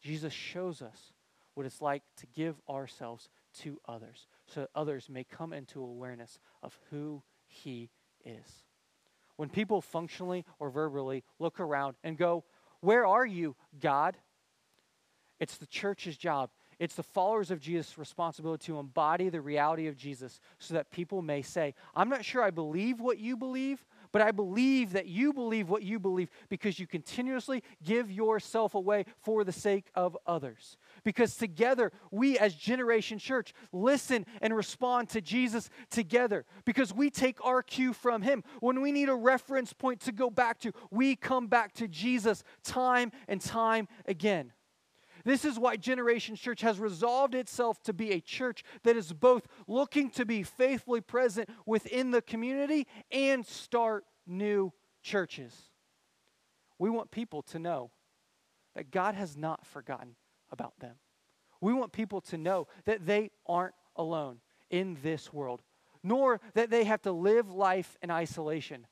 Jesus 0.00 0.32
shows 0.32 0.82
us 0.82 1.12
what 1.54 1.66
it's 1.66 1.82
like 1.82 2.02
to 2.16 2.26
give 2.26 2.60
ourselves 2.68 3.28
to 3.60 3.80
others 3.86 4.26
so 4.46 4.60
that 4.60 4.70
others 4.74 5.08
may 5.08 5.24
come 5.24 5.52
into 5.52 5.82
awareness 5.82 6.38
of 6.62 6.78
who 6.90 7.22
He 7.46 7.90
is. 8.24 8.64
When 9.38 9.48
people 9.48 9.80
functionally 9.80 10.44
or 10.58 10.68
verbally 10.68 11.22
look 11.38 11.60
around 11.60 11.94
and 12.02 12.18
go, 12.18 12.44
Where 12.80 13.06
are 13.06 13.24
you, 13.24 13.54
God? 13.80 14.16
It's 15.38 15.56
the 15.56 15.66
church's 15.66 16.16
job. 16.16 16.50
It's 16.80 16.96
the 16.96 17.04
followers 17.04 17.52
of 17.52 17.60
Jesus' 17.60 17.98
responsibility 17.98 18.66
to 18.66 18.80
embody 18.80 19.28
the 19.28 19.40
reality 19.40 19.86
of 19.86 19.96
Jesus 19.96 20.40
so 20.58 20.74
that 20.74 20.90
people 20.90 21.22
may 21.22 21.42
say, 21.42 21.74
I'm 21.94 22.08
not 22.08 22.24
sure 22.24 22.42
I 22.42 22.50
believe 22.50 23.00
what 23.00 23.18
you 23.18 23.36
believe, 23.36 23.84
but 24.10 24.22
I 24.22 24.32
believe 24.32 24.92
that 24.92 25.06
you 25.06 25.32
believe 25.32 25.68
what 25.68 25.84
you 25.84 26.00
believe 26.00 26.30
because 26.48 26.80
you 26.80 26.88
continuously 26.88 27.62
give 27.84 28.10
yourself 28.10 28.74
away 28.74 29.04
for 29.20 29.44
the 29.44 29.52
sake 29.52 29.86
of 29.94 30.16
others. 30.26 30.76
Because 31.08 31.36
together, 31.36 31.90
we 32.10 32.38
as 32.38 32.54
Generation 32.54 33.18
Church 33.18 33.54
listen 33.72 34.26
and 34.42 34.54
respond 34.54 35.08
to 35.08 35.22
Jesus 35.22 35.70
together 35.88 36.44
because 36.66 36.92
we 36.92 37.08
take 37.08 37.42
our 37.42 37.62
cue 37.62 37.94
from 37.94 38.20
Him. 38.20 38.44
When 38.60 38.82
we 38.82 38.92
need 38.92 39.08
a 39.08 39.14
reference 39.14 39.72
point 39.72 40.00
to 40.00 40.12
go 40.12 40.28
back 40.28 40.60
to, 40.60 40.72
we 40.90 41.16
come 41.16 41.46
back 41.46 41.72
to 41.76 41.88
Jesus 41.88 42.44
time 42.62 43.10
and 43.26 43.40
time 43.40 43.88
again. 44.04 44.52
This 45.24 45.46
is 45.46 45.58
why 45.58 45.76
Generation 45.76 46.36
Church 46.36 46.60
has 46.60 46.78
resolved 46.78 47.34
itself 47.34 47.82
to 47.84 47.94
be 47.94 48.10
a 48.10 48.20
church 48.20 48.62
that 48.82 48.94
is 48.94 49.14
both 49.14 49.46
looking 49.66 50.10
to 50.10 50.26
be 50.26 50.42
faithfully 50.42 51.00
present 51.00 51.48
within 51.64 52.10
the 52.10 52.20
community 52.20 52.86
and 53.10 53.46
start 53.46 54.04
new 54.26 54.74
churches. 55.02 55.54
We 56.78 56.90
want 56.90 57.10
people 57.10 57.40
to 57.44 57.58
know 57.58 57.92
that 58.76 58.90
God 58.90 59.14
has 59.14 59.38
not 59.38 59.64
forgotten 59.64 60.16
about 60.50 60.78
them. 60.80 60.96
We 61.60 61.72
want 61.72 61.92
people 61.92 62.20
to 62.22 62.38
know 62.38 62.68
that 62.84 63.06
they 63.06 63.30
aren't 63.46 63.74
alone 63.96 64.40
in 64.70 64.96
this 65.02 65.32
world, 65.32 65.62
nor 66.02 66.40
that 66.54 66.70
they 66.70 66.84
have 66.84 67.02
to 67.02 67.12
live 67.12 67.50
life 67.50 67.96
in 68.02 68.10
isolation. 68.10 68.86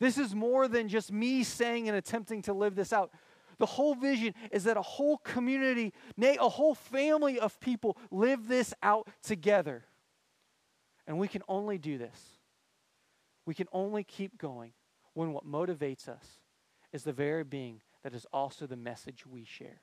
This 0.00 0.18
is 0.18 0.34
more 0.34 0.66
than 0.66 0.88
just 0.88 1.12
me 1.12 1.44
saying 1.44 1.88
and 1.88 1.96
attempting 1.96 2.42
to 2.42 2.52
live 2.52 2.74
this 2.74 2.92
out. 2.92 3.12
The 3.58 3.66
whole 3.66 3.94
vision 3.94 4.34
is 4.50 4.64
that 4.64 4.76
a 4.76 4.82
whole 4.82 5.18
community, 5.18 5.92
nay, 6.16 6.36
a 6.40 6.48
whole 6.48 6.74
family 6.74 7.38
of 7.38 7.60
people 7.60 7.96
live 8.10 8.48
this 8.48 8.74
out 8.82 9.08
together. 9.22 9.84
And 11.06 11.18
we 11.18 11.28
can 11.28 11.42
only 11.48 11.78
do 11.78 11.98
this. 11.98 12.18
We 13.46 13.54
can 13.54 13.68
only 13.72 14.02
keep 14.04 14.38
going 14.38 14.72
when 15.14 15.32
what 15.32 15.46
motivates 15.46 16.08
us 16.08 16.40
is 16.92 17.04
the 17.04 17.12
very 17.12 17.44
being 17.44 17.80
that 18.02 18.14
is 18.14 18.26
also 18.32 18.66
the 18.66 18.76
message 18.76 19.26
we 19.26 19.44
share. 19.44 19.80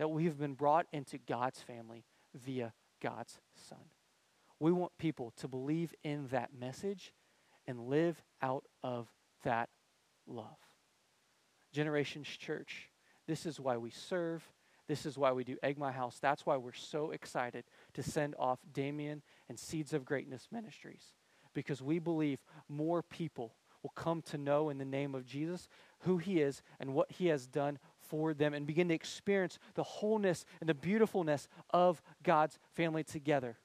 That 0.00 0.08
we 0.08 0.24
have 0.24 0.38
been 0.38 0.54
brought 0.54 0.86
into 0.94 1.18
God's 1.18 1.60
family 1.60 2.06
via 2.34 2.72
God's 3.02 3.38
Son. 3.68 3.90
We 4.58 4.72
want 4.72 4.96
people 4.96 5.34
to 5.36 5.46
believe 5.46 5.94
in 6.02 6.26
that 6.28 6.58
message 6.58 7.12
and 7.66 7.78
live 7.78 8.22
out 8.40 8.64
of 8.82 9.08
that 9.44 9.68
love. 10.26 10.56
Generations 11.70 12.28
Church, 12.28 12.88
this 13.26 13.44
is 13.44 13.60
why 13.60 13.76
we 13.76 13.90
serve. 13.90 14.42
This 14.88 15.04
is 15.04 15.18
why 15.18 15.32
we 15.32 15.44
do 15.44 15.58
Egg 15.62 15.76
My 15.76 15.92
House. 15.92 16.18
That's 16.18 16.46
why 16.46 16.56
we're 16.56 16.72
so 16.72 17.10
excited 17.10 17.64
to 17.92 18.02
send 18.02 18.34
off 18.38 18.58
Damion 18.72 19.20
and 19.50 19.58
Seeds 19.58 19.92
of 19.92 20.06
Greatness 20.06 20.48
Ministries 20.50 21.12
because 21.52 21.82
we 21.82 21.98
believe 21.98 22.38
more 22.70 23.02
people 23.02 23.52
will 23.82 23.92
come 23.94 24.22
to 24.22 24.38
know 24.38 24.70
in 24.70 24.78
the 24.78 24.84
name 24.86 25.14
of 25.14 25.26
Jesus 25.26 25.68
who 26.00 26.16
he 26.16 26.40
is 26.40 26.62
and 26.78 26.94
what 26.94 27.12
he 27.12 27.26
has 27.26 27.46
done 27.46 27.78
for 28.10 28.34
them 28.34 28.52
and 28.52 28.66
begin 28.66 28.88
to 28.88 28.94
experience 28.94 29.58
the 29.74 29.82
wholeness 29.82 30.44
and 30.60 30.68
the 30.68 30.74
beautifulness 30.74 31.48
of 31.70 32.02
God's 32.22 32.58
family 32.74 33.04
together 33.04 33.56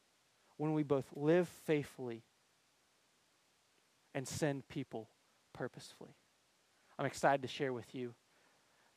when 0.58 0.74
we 0.74 0.84
both 0.84 1.06
live 1.16 1.50
faithfully 1.66 2.24
and 4.14 4.26
send 4.26 4.68
people 4.70 5.10
purposefully. 5.54 6.16
I'm 6.98 7.06
excited 7.06 7.42
to 7.42 7.48
share 7.48 7.74
with 7.74 7.94
you 7.94 8.14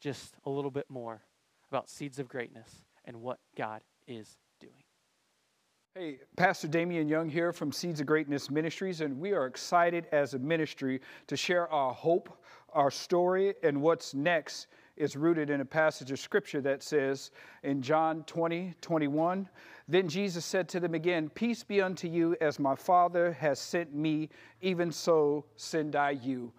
just 0.01 0.35
a 0.45 0.51
little 0.51 0.71
bit 0.71 0.87
more 0.89 1.23
about 1.71 1.89
Seeds 1.89 2.19
of 2.19 2.29
Greatness 2.29 2.71
and 3.05 3.21
what 3.21 3.39
God 3.57 3.83
is 4.07 4.37
doing. 4.61 4.85
Hey, 5.95 6.21
Pastor 6.37 6.69
Damion 6.69 7.09
Young 7.09 7.29
here 7.29 7.53
from 7.53 7.73
Seeds 7.73 8.01
of 8.01 8.07
Greatness 8.07 8.51
Ministries, 8.51 9.01
and 9.01 9.19
we 9.19 9.33
are 9.33 9.47
excited 9.47 10.07
as 10.13 10.35
a 10.35 10.39
ministry 10.39 11.01
to 11.27 11.37
share 11.37 11.69
our 11.73 11.93
hope, 11.93 12.39
our 12.73 12.91
story, 12.91 13.55
and 13.65 13.83
what's 13.83 14.15
next 14.15 14.69
is 14.99 15.17
rooted 15.17 15.51
in 15.51 15.61
a 15.61 15.65
passage 15.65 16.11
of 16.11 16.19
scripture 16.19 16.61
that 16.61 16.83
says 16.83 17.31
in 17.63 17.83
John 17.83 18.25
20, 18.25 18.75
21, 18.81 19.49
Then 19.89 20.09
Jesus 20.09 20.45
said 20.45 20.69
to 20.71 20.81
them 20.81 20.95
again, 20.95 21.31
Peace 21.31 21.63
be 21.63 21.81
unto 21.81 22.09
you, 22.09 22.37
as 22.41 22.59
my 22.59 22.75
Father 22.75 23.33
has 23.33 23.59
sent 23.59 23.95
me, 23.95 24.29
even 24.61 24.93
so 24.93 25.45
send 25.57 25.97
I 25.97 26.11
you 26.11 26.53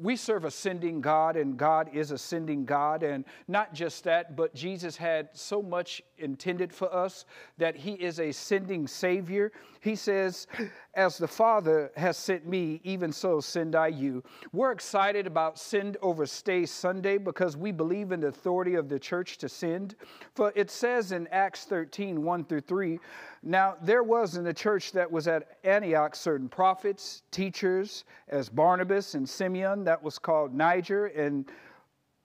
we 0.00 0.16
serve 0.16 0.44
a 0.44 0.50
sending 0.50 1.00
God, 1.00 1.36
and 1.36 1.56
God 1.56 1.90
is 1.92 2.10
a 2.10 2.18
sending 2.18 2.64
God. 2.64 3.02
And 3.02 3.24
not 3.48 3.74
just 3.74 4.04
that, 4.04 4.34
but 4.34 4.54
Jesus 4.54 4.96
had 4.96 5.28
so 5.32 5.62
much 5.62 6.02
intended 6.18 6.72
for 6.72 6.92
us 6.92 7.26
that 7.58 7.76
He 7.76 7.92
is 7.92 8.18
a 8.18 8.32
sending 8.32 8.86
Savior. 8.86 9.52
He 9.80 9.96
says, 9.96 10.46
As 10.94 11.16
the 11.16 11.28
Father 11.28 11.90
has 11.96 12.16
sent 12.16 12.46
me, 12.46 12.80
even 12.84 13.12
so 13.12 13.40
send 13.40 13.74
I 13.74 13.88
you. 13.88 14.22
We're 14.52 14.72
excited 14.72 15.26
about 15.26 15.58
Send 15.58 15.96
Over 16.02 16.26
Stay 16.26 16.66
Sunday 16.66 17.16
because 17.16 17.56
we 17.56 17.72
believe 17.72 18.12
in 18.12 18.20
the 18.20 18.28
authority 18.28 18.74
of 18.74 18.88
the 18.88 18.98
church 18.98 19.38
to 19.38 19.48
send. 19.48 19.96
For 20.34 20.52
it 20.54 20.70
says 20.70 21.12
in 21.12 21.26
Acts 21.28 21.64
13 21.64 22.22
1 22.22 22.44
through 22.44 22.60
3, 22.60 22.98
now, 23.42 23.76
there 23.82 24.02
was 24.02 24.36
in 24.36 24.44
the 24.44 24.52
church 24.52 24.92
that 24.92 25.10
was 25.10 25.26
at 25.26 25.56
Antioch 25.64 26.14
certain 26.14 26.48
prophets, 26.48 27.22
teachers, 27.30 28.04
as 28.28 28.50
Barnabas 28.50 29.14
and 29.14 29.26
Simeon, 29.26 29.82
that 29.84 30.02
was 30.02 30.18
called 30.18 30.54
Niger, 30.54 31.06
and 31.06 31.50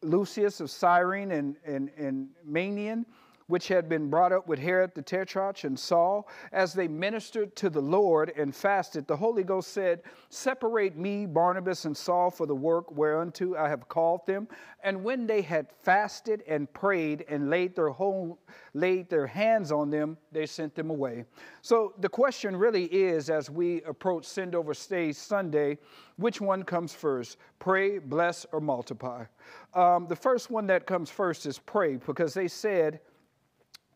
Lucius 0.02 0.60
of 0.60 0.70
Cyrene 0.70 1.32
and, 1.32 1.56
and, 1.66 1.90
and 1.98 2.28
Manaen 2.48 3.06
which 3.48 3.68
had 3.68 3.88
been 3.88 4.10
brought 4.10 4.32
up 4.32 4.48
with 4.48 4.60
Herod 4.60 4.92
the 4.96 5.02
Tetrarch 5.02 5.64
and 5.64 5.78
Saul, 5.78 6.28
as 6.52 6.74
they 6.74 6.88
ministered 6.88 7.56
to 7.58 7.70
the 7.70 7.82
Lord 7.82 8.34
and 8.36 8.56
fasted, 8.56 9.08
the 9.08 9.16
Holy 9.16 9.44
Ghost 9.44 9.72
said, 9.72 10.02
Separate 10.30 10.98
me, 10.98 11.26
Barnabas 11.26 11.86
and 11.86 11.96
Saul, 11.96 12.32
for 12.32 12.48
the 12.48 12.56
work 12.56 12.92
whereunto 12.92 13.56
I 13.56 13.70
have 13.70 13.88
called 13.88 14.26
them. 14.26 14.48
And 14.84 15.04
when 15.04 15.28
they 15.28 15.42
had 15.42 15.68
fasted 15.84 16.44
and 16.48 16.72
prayed 16.74 17.26
and 17.30 17.50
laid 17.50 17.76
their 17.76 17.90
whole, 17.90 18.40
laid 18.74 19.10
their 19.10 19.28
hands 19.28 19.72
on 19.72 19.90
them, 19.90 20.18
they 20.32 20.46
sent 20.46 20.74
them 20.76 20.90
away. 20.90 21.26
So 21.62 21.94
the 22.00 22.10
question 22.10 22.56
really 22.56 22.86
is, 22.86 23.30
as 23.30 23.50
we 23.50 23.84
approach 23.84 24.26
Send 24.26 24.56
Over 24.56 24.74
Stay 24.74 25.12
Sunday, 25.12 25.78
which 26.18 26.42
one 26.42 26.64
comes 26.64 26.94
first? 26.94 27.38
Pray, 27.60 28.00
bless, 28.00 28.46
or 28.52 28.60
multiply? 28.60 29.26
Um, 29.74 30.08
the 30.08 30.16
first 30.16 30.50
one 30.50 30.66
that 30.68 30.88
comes 30.88 31.10
first 31.10 31.46
is 31.46 31.60
pray, 31.60 31.98
because 31.98 32.34
they 32.34 32.48
said, 32.48 33.02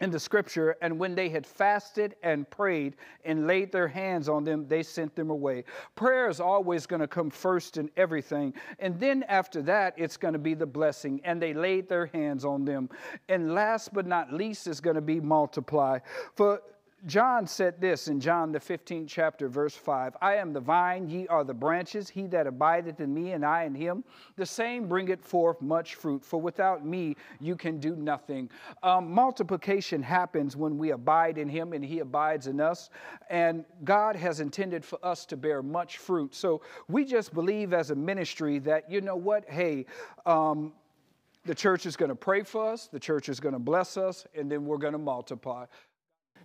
in 0.01 0.12
the 0.12 0.20
scripture, 0.20 0.77
and 0.82 0.98
when 0.98 1.13
they 1.13 1.29
had 1.29 1.46
fasted 1.46 2.15
and 2.24 2.50
prayed 2.50 2.96
and 3.25 3.48
laid 3.48 3.72
their 3.72 3.88
hands 3.88 4.29
on 4.29 4.44
them, 4.44 4.68
they 4.68 4.82
sent 4.82 5.15
them 5.15 5.29
away. 5.29 5.65
Prayer 5.96 6.29
is 6.29 6.39
always 6.39 6.86
going 6.86 7.01
to 7.01 7.08
come 7.08 7.29
first 7.29 7.77
in 7.77 7.89
everything. 7.98 8.53
And 8.79 9.00
then 9.00 9.24
after 9.24 9.62
that, 9.63 9.94
it's 9.98 10.15
going 10.15 10.34
to 10.34 10.39
be 10.39 10.53
the 10.53 10.65
blessing. 10.65 11.20
And 11.25 11.41
they 11.41 11.53
laid 11.53 11.89
their 11.89 12.06
hands 12.08 12.46
on 12.46 12.63
them. 12.63 12.89
And 13.27 13.53
last 13.53 13.94
but 13.94 14.06
not 14.06 14.32
least 14.32 14.68
is 14.68 14.79
going 14.79 14.96
to 14.96 15.01
be 15.01 15.20
multiply. 15.20 16.00
For 16.36 16.62
John 17.06 17.48
said 17.48 17.79
this 17.79 18.10
in 18.10 18.20
John 18.20 18.51
the 18.51 18.60
15th 18.60 19.08
chapter, 19.08 19.48
verse 19.48 19.75
5 19.75 20.18
I 20.22 20.36
am 20.36 20.51
the 20.51 20.60
vine, 20.60 21.08
ye 21.08 21.27
are 21.27 21.44
the 21.44 21.53
branches. 21.53 22.10
He 22.10 22.27
that 22.27 22.46
abideth 22.46 23.00
in 23.00 23.13
me, 23.13 23.32
and 23.32 23.46
I 23.46 23.63
in 23.63 23.74
him, 23.74 24.03
the 24.36 24.46
same 24.46 24.88
bringeth 24.88 25.24
forth 25.24 25.62
much 25.62 25.96
fruit. 25.96 26.25
For 26.25 26.39
without 26.41 26.86
me, 26.86 27.15
you 27.39 27.56
can 27.56 27.79
do 27.79 27.96
nothing. 27.96 28.50
Um, 28.84 29.12
multiplication 29.12 30.03
happens 30.03 30.58
when 30.58 30.77
we 30.77 30.91
abide 30.91 31.38
in 31.38 31.48
him 31.48 31.74
and 31.74 31.84
he 31.84 32.00
abides 32.00 32.48
in 32.48 32.60
us. 32.60 32.89
And 33.29 33.63
God 33.84 34.15
has 34.15 34.41
intended 34.41 34.84
for 34.84 35.00
us 35.03 35.25
to 35.27 35.38
bear 35.38 35.63
much 35.63 35.98
fruit. 35.98 36.36
So 36.36 36.62
we 36.89 37.06
just 37.06 37.34
believe 37.34 37.74
as 37.74 37.91
a 37.91 37.96
ministry 37.96 38.60
that, 38.60 38.91
you 38.91 39.00
know 39.00 39.15
what, 39.15 39.50
hey, 39.50 39.86
um, 40.25 40.74
the 41.46 41.56
church 41.56 41.86
is 41.86 41.96
going 41.96 42.10
to 42.10 42.15
pray 42.15 42.44
for 42.44 42.72
us, 42.72 42.88
the 42.88 43.00
church 43.00 43.29
is 43.29 43.39
going 43.39 43.53
to 43.53 43.60
bless 43.60 43.98
us, 43.98 44.27
and 44.36 44.51
then 44.51 44.65
we're 44.65 44.77
going 44.77 44.94
to 44.94 45.00
multiply. 45.00 45.65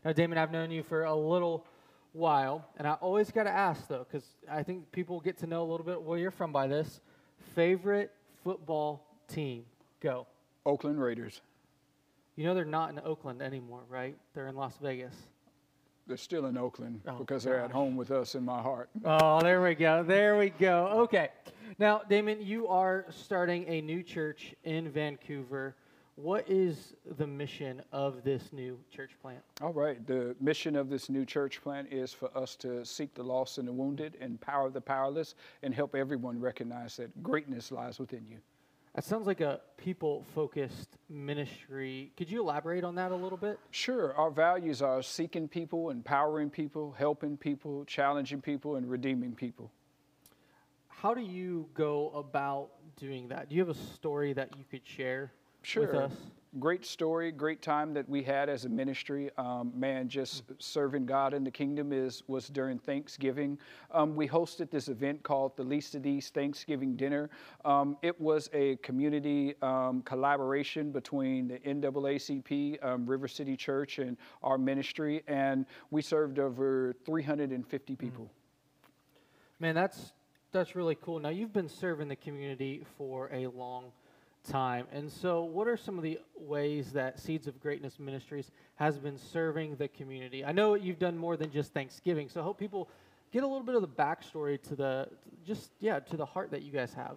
Now, 0.04 0.12
Damon, 0.12 0.36
I've 0.36 0.50
known 0.50 0.70
you 0.70 0.82
for 0.82 1.04
a 1.04 1.14
little 1.14 1.64
while, 2.12 2.68
and 2.76 2.86
I 2.86 2.92
always 2.94 3.30
got 3.30 3.44
to 3.44 3.50
ask, 3.50 3.88
though, 3.88 4.06
because 4.10 4.26
I 4.50 4.62
think 4.62 4.92
people 4.92 5.18
get 5.18 5.38
to 5.38 5.46
know 5.46 5.62
a 5.62 5.68
little 5.68 5.86
bit 5.86 6.00
where 6.02 6.18
you're 6.18 6.30
from 6.30 6.52
by 6.52 6.66
this. 6.66 7.00
Favorite 7.54 8.12
football 8.42 9.06
team? 9.28 9.64
Go. 10.00 10.26
Oakland 10.66 11.00
Raiders. 11.00 11.40
You 12.36 12.44
know 12.44 12.54
they're 12.54 12.64
not 12.66 12.90
in 12.90 13.00
Oakland 13.04 13.40
anymore, 13.40 13.82
right? 13.88 14.16
They're 14.34 14.48
in 14.48 14.56
Las 14.56 14.76
Vegas. 14.82 15.14
They're 16.06 16.16
still 16.18 16.46
in 16.46 16.58
Oakland 16.58 17.00
oh, 17.08 17.14
because 17.14 17.44
they're 17.44 17.60
at 17.60 17.70
home 17.70 17.96
with 17.96 18.10
us 18.10 18.34
in 18.34 18.44
my 18.44 18.60
heart. 18.60 18.90
Oh, 19.06 19.40
there 19.40 19.62
we 19.62 19.74
go. 19.74 20.02
There 20.02 20.36
we 20.36 20.50
go. 20.50 20.88
Okay. 21.04 21.30
Now, 21.78 22.02
Damon, 22.08 22.42
you 22.42 22.68
are 22.68 23.06
starting 23.08 23.66
a 23.68 23.80
new 23.80 24.02
church 24.02 24.54
in 24.64 24.90
Vancouver. 24.90 25.76
What 26.16 26.48
is 26.48 26.94
the 27.18 27.26
mission 27.26 27.82
of 27.90 28.22
this 28.22 28.52
new 28.52 28.78
church 28.90 29.10
plant? 29.20 29.42
All 29.60 29.72
right. 29.72 30.06
The 30.06 30.36
mission 30.40 30.76
of 30.76 30.88
this 30.88 31.08
new 31.10 31.24
church 31.24 31.60
plant 31.60 31.88
is 31.90 32.12
for 32.12 32.30
us 32.38 32.54
to 32.56 32.84
seek 32.84 33.14
the 33.14 33.24
lost 33.24 33.58
and 33.58 33.66
the 33.66 33.72
wounded, 33.72 34.16
empower 34.20 34.70
the 34.70 34.80
powerless, 34.80 35.34
and 35.62 35.74
help 35.74 35.96
everyone 35.96 36.38
recognize 36.40 36.96
that 36.98 37.20
greatness 37.20 37.72
lies 37.72 37.98
within 37.98 38.24
you. 38.28 38.38
That 38.94 39.02
sounds 39.02 39.26
like 39.26 39.40
a 39.40 39.60
people 39.76 40.24
focused 40.36 40.98
ministry. 41.10 42.12
Could 42.16 42.30
you 42.30 42.42
elaborate 42.42 42.84
on 42.84 42.94
that 42.94 43.10
a 43.10 43.16
little 43.16 43.36
bit? 43.36 43.58
Sure. 43.72 44.14
Our 44.14 44.30
values 44.30 44.82
are 44.82 45.02
seeking 45.02 45.48
people, 45.48 45.90
empowering 45.90 46.48
people, 46.48 46.94
helping 46.96 47.36
people, 47.36 47.84
challenging 47.86 48.40
people, 48.40 48.76
and 48.76 48.88
redeeming 48.88 49.34
people. 49.34 49.72
how 50.88 51.12
do 51.12 51.20
you 51.20 51.68
go 51.74 52.10
about 52.14 52.70
doing 52.96 53.26
that? 53.28 53.48
Do 53.48 53.56
you 53.56 53.62
have 53.62 53.76
a 53.76 53.80
story 53.94 54.32
that 54.34 54.56
you 54.56 54.64
could 54.70 54.86
share 54.86 55.32
sure. 55.64 56.08
great 56.58 56.84
story, 56.84 57.32
great 57.32 57.62
time 57.62 57.92
that 57.94 58.08
we 58.08 58.22
had 58.22 58.48
as 58.48 58.64
a 58.64 58.68
ministry. 58.68 59.30
Um, 59.38 59.72
man, 59.74 60.08
just 60.08 60.44
serving 60.58 61.06
God 61.06 61.34
in 61.34 61.42
the 61.42 61.50
kingdom 61.50 61.92
is 61.92 62.22
was 62.28 62.48
during 62.48 62.78
Thanksgiving. 62.78 63.58
Um, 63.90 64.14
we 64.14 64.28
hosted 64.28 64.70
this 64.70 64.88
event 64.88 65.22
called 65.22 65.56
the 65.56 65.64
Least 65.64 65.94
of 65.94 66.02
These 66.02 66.30
Thanksgiving 66.30 66.96
Dinner. 66.96 67.30
Um, 67.64 67.96
it 68.02 68.18
was 68.20 68.48
a 68.52 68.76
community 68.76 69.54
um, 69.62 70.02
collaboration 70.02 70.92
between 70.92 71.48
the 71.48 71.58
NAACP, 71.58 72.84
um, 72.84 73.06
River 73.06 73.28
City 73.28 73.56
Church, 73.56 73.98
and 73.98 74.16
our 74.42 74.58
ministry, 74.58 75.22
and 75.26 75.66
we 75.90 76.02
served 76.02 76.38
over 76.38 76.94
350 77.04 77.96
people. 77.96 78.30
Man, 79.58 79.74
that's 79.74 80.12
that's 80.52 80.76
really 80.76 80.94
cool. 80.94 81.18
Now 81.18 81.30
you've 81.30 81.52
been 81.52 81.68
serving 81.68 82.08
the 82.08 82.16
community 82.16 82.84
for 82.96 83.28
a 83.32 83.48
long 83.48 83.82
time. 83.82 84.03
And 84.52 85.10
so, 85.10 85.42
what 85.42 85.66
are 85.66 85.76
some 85.76 85.96
of 85.96 86.04
the 86.04 86.20
ways 86.38 86.92
that 86.92 87.18
Seeds 87.18 87.46
of 87.46 87.60
Greatness 87.60 87.98
Ministries 87.98 88.50
has 88.76 88.98
been 88.98 89.18
serving 89.18 89.76
the 89.76 89.88
community? 89.88 90.44
I 90.44 90.52
know 90.52 90.74
you've 90.74 90.98
done 90.98 91.16
more 91.16 91.36
than 91.36 91.50
just 91.50 91.72
Thanksgiving, 91.72 92.28
so 92.28 92.40
I 92.40 92.44
hope 92.44 92.58
people 92.58 92.88
get 93.32 93.42
a 93.42 93.46
little 93.46 93.64
bit 93.64 93.74
of 93.74 93.82
the 93.82 93.88
backstory 93.88 94.62
to 94.62 94.76
the 94.76 95.08
just 95.46 95.70
yeah 95.80 95.98
to 95.98 96.16
the 96.16 96.26
heart 96.26 96.50
that 96.50 96.62
you 96.62 96.70
guys 96.70 96.94
have. 96.94 97.16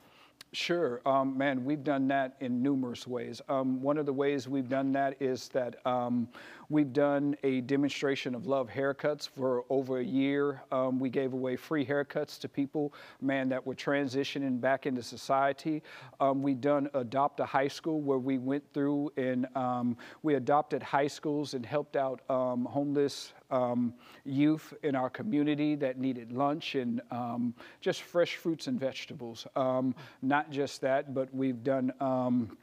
Sure, 0.53 1.01
um, 1.05 1.37
man, 1.37 1.65
we've 1.65 1.83
done 1.83 2.07
that 2.07 2.37
in 2.39 2.63
numerous 2.63 3.05
ways. 3.05 3.41
Um, 3.49 3.81
one 3.81 3.97
of 3.97 4.05
the 4.05 4.13
ways 4.13 4.47
we've 4.47 4.69
done 4.69 4.93
that 4.93 5.21
is 5.21 5.49
that 5.49 5.85
um, 5.85 6.29
we've 6.69 6.91
done 6.93 7.35
a 7.43 7.61
demonstration 7.61 8.35
of 8.35 8.45
love 8.45 8.69
haircuts 8.69 9.27
for 9.27 9.63
over 9.69 9.99
a 9.99 10.03
year. 10.03 10.61
Um, 10.71 10.99
we 10.99 11.09
gave 11.09 11.33
away 11.33 11.55
free 11.55 11.85
haircuts 11.85 12.39
to 12.39 12.49
people, 12.49 12.93
man, 13.21 13.49
that 13.49 13.65
were 13.65 13.75
transitioning 13.75 14.59
back 14.59 14.85
into 14.85 15.01
society. 15.01 15.81
Um, 16.19 16.41
we've 16.41 16.61
done 16.61 16.89
Adopt 16.93 17.39
a 17.39 17.45
High 17.45 17.67
School 17.67 18.01
where 18.01 18.17
we 18.17 18.37
went 18.37 18.63
through 18.73 19.11
and 19.17 19.47
um, 19.55 19.97
we 20.23 20.35
adopted 20.35 20.83
high 20.83 21.07
schools 21.07 21.53
and 21.53 21.65
helped 21.65 21.95
out 21.95 22.21
homeless 22.27 23.33
um, 23.51 23.93
youth 24.25 24.73
in 24.83 24.95
our 24.95 25.09
community 25.09 25.75
that 25.75 25.97
needed 25.97 26.31
lunch 26.31 26.75
and 26.75 27.01
um, 27.11 27.53
just 27.81 28.01
fresh 28.01 28.35
fruits 28.35 28.67
and 28.67 28.79
vegetables. 28.79 29.47
Um, 29.55 29.95
not 30.21 30.51
just 30.51 30.81
that, 30.81 31.13
but 31.13 31.33
we've 31.33 31.63
done, 31.63 31.93
um, 31.99 32.57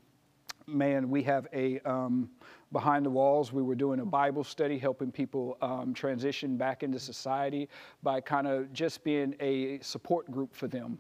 man, 0.67 1.11
we 1.11 1.23
have 1.23 1.47
a, 1.53 1.81
um, 1.81 2.31
behind 2.73 3.05
the 3.05 3.11
walls, 3.11 3.53
we 3.53 3.63
were 3.63 3.75
doing 3.75 4.01
a 4.01 4.05
Bible 4.05 4.45
study 4.45 4.79
helping 4.79 5.11
people 5.11 5.57
um, 5.63 5.95
transition 5.95 6.57
back 6.57 6.83
into 6.83 6.99
society 6.99 7.69
by 8.03 8.21
kind 8.21 8.47
of 8.47 8.73
just 8.73 9.05
being 9.05 9.35
a 9.41 9.79
support 9.81 10.31
group 10.31 10.55
for 10.55 10.69
them 10.69 10.99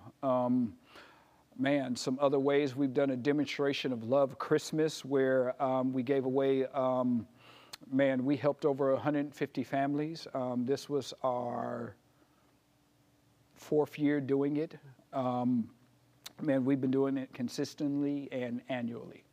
man, 1.56 1.94
some 1.94 2.18
other 2.20 2.38
ways 2.38 2.74
we've 2.74 2.94
done 2.94 3.10
a 3.10 3.16
demonstration 3.16 3.92
of 3.92 4.04
love 4.04 4.38
Christmas 4.38 5.04
where 5.04 5.60
um, 5.62 5.92
we 5.92 6.02
gave 6.02 6.24
away 6.24 6.66
um, 6.74 7.26
man, 7.90 8.24
we 8.24 8.36
helped 8.36 8.64
over 8.64 8.92
150 8.92 9.64
families. 9.64 10.26
Um, 10.34 10.64
this 10.64 10.88
was 10.88 11.12
our 11.22 11.96
fourth 13.54 13.98
year 13.98 14.20
doing 14.20 14.56
it. 14.56 14.76
Um, 15.12 15.70
man, 16.42 16.64
we've 16.64 16.80
been 16.80 16.90
doing 16.90 17.16
it 17.16 17.32
consistently 17.32 18.28
and 18.32 18.60
annually. 18.68 19.24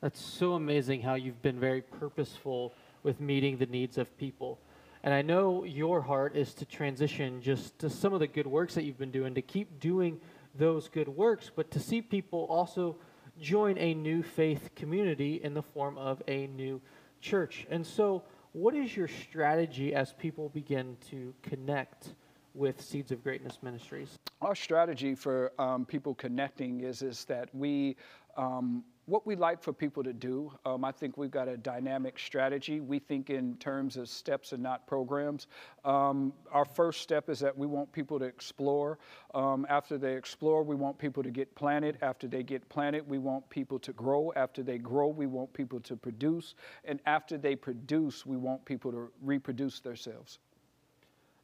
That's 0.00 0.20
so 0.20 0.54
amazing 0.54 1.02
how 1.02 1.14
you've 1.14 1.42
been 1.42 1.60
very 1.60 1.82
purposeful 1.82 2.72
with 3.02 3.20
meeting 3.20 3.58
the 3.58 3.66
needs 3.66 3.98
of 3.98 4.16
people. 4.16 4.58
And 5.02 5.12
I 5.12 5.20
know 5.20 5.64
your 5.64 6.00
heart 6.00 6.36
is 6.36 6.54
to 6.54 6.64
transition 6.64 7.42
just 7.42 7.78
to 7.80 7.90
some 7.90 8.14
of 8.14 8.20
the 8.20 8.26
good 8.26 8.46
works 8.46 8.74
that 8.74 8.84
you've 8.84 8.98
been 8.98 9.10
doing, 9.10 9.34
to 9.34 9.42
keep 9.42 9.78
doing 9.78 10.18
those 10.54 10.88
good 10.88 11.08
works, 11.08 11.50
but 11.54 11.70
to 11.72 11.80
see 11.80 12.00
people 12.00 12.46
also 12.48 12.96
join 13.40 13.76
a 13.78 13.92
new 13.94 14.22
faith 14.22 14.70
community 14.74 15.40
in 15.42 15.52
the 15.54 15.62
form 15.62 15.98
of 15.98 16.22
a 16.28 16.46
new 16.48 16.80
church. 17.20 17.66
And 17.70 17.86
so, 17.86 18.22
what 18.52 18.74
is 18.74 18.96
your 18.96 19.08
strategy 19.08 19.94
as 19.94 20.12
people 20.14 20.48
begin 20.48 20.96
to 21.10 21.32
connect 21.42 22.14
with 22.54 22.80
Seeds 22.80 23.12
of 23.12 23.22
Greatness 23.22 23.58
Ministries? 23.62 24.18
Our 24.42 24.54
strategy 24.54 25.14
for 25.14 25.52
um, 25.58 25.84
people 25.84 26.14
connecting 26.14 26.80
is 26.80 27.02
is 27.02 27.24
that 27.26 27.54
we 27.54 27.96
um, 28.40 28.84
what 29.04 29.26
we 29.26 29.34
like 29.34 29.60
for 29.60 29.72
people 29.72 30.02
to 30.04 30.12
do. 30.12 30.52
Um, 30.64 30.84
I 30.84 30.92
think 30.92 31.18
we've 31.18 31.30
got 31.30 31.48
a 31.48 31.56
dynamic 31.56 32.18
strategy. 32.18 32.80
We 32.80 32.98
think 32.98 33.28
in 33.28 33.56
terms 33.56 33.96
of 33.96 34.08
steps 34.08 34.52
and 34.52 34.62
not 34.62 34.86
programs. 34.86 35.48
Um, 35.84 36.32
our 36.52 36.64
first 36.64 37.02
step 37.02 37.28
is 37.28 37.40
that 37.40 37.56
we 37.56 37.66
want 37.66 37.92
people 37.92 38.18
to 38.18 38.24
explore. 38.24 38.98
Um, 39.34 39.66
after 39.68 39.98
they 39.98 40.16
explore, 40.16 40.62
we 40.62 40.74
want 40.74 40.96
people 40.96 41.22
to 41.22 41.30
get 41.30 41.54
planted. 41.54 41.98
After 42.00 42.28
they 42.28 42.42
get 42.42 42.66
planted, 42.68 43.06
we 43.06 43.18
want 43.18 43.48
people 43.50 43.78
to 43.80 43.92
grow. 43.92 44.32
After 44.36 44.62
they 44.62 44.78
grow, 44.78 45.08
we 45.08 45.26
want 45.26 45.52
people 45.52 45.80
to 45.80 45.96
produce. 45.96 46.54
And 46.84 47.00
after 47.04 47.36
they 47.36 47.56
produce, 47.56 48.24
we 48.24 48.36
want 48.36 48.64
people 48.64 48.90
to 48.92 49.10
reproduce 49.22 49.80
themselves. 49.80 50.38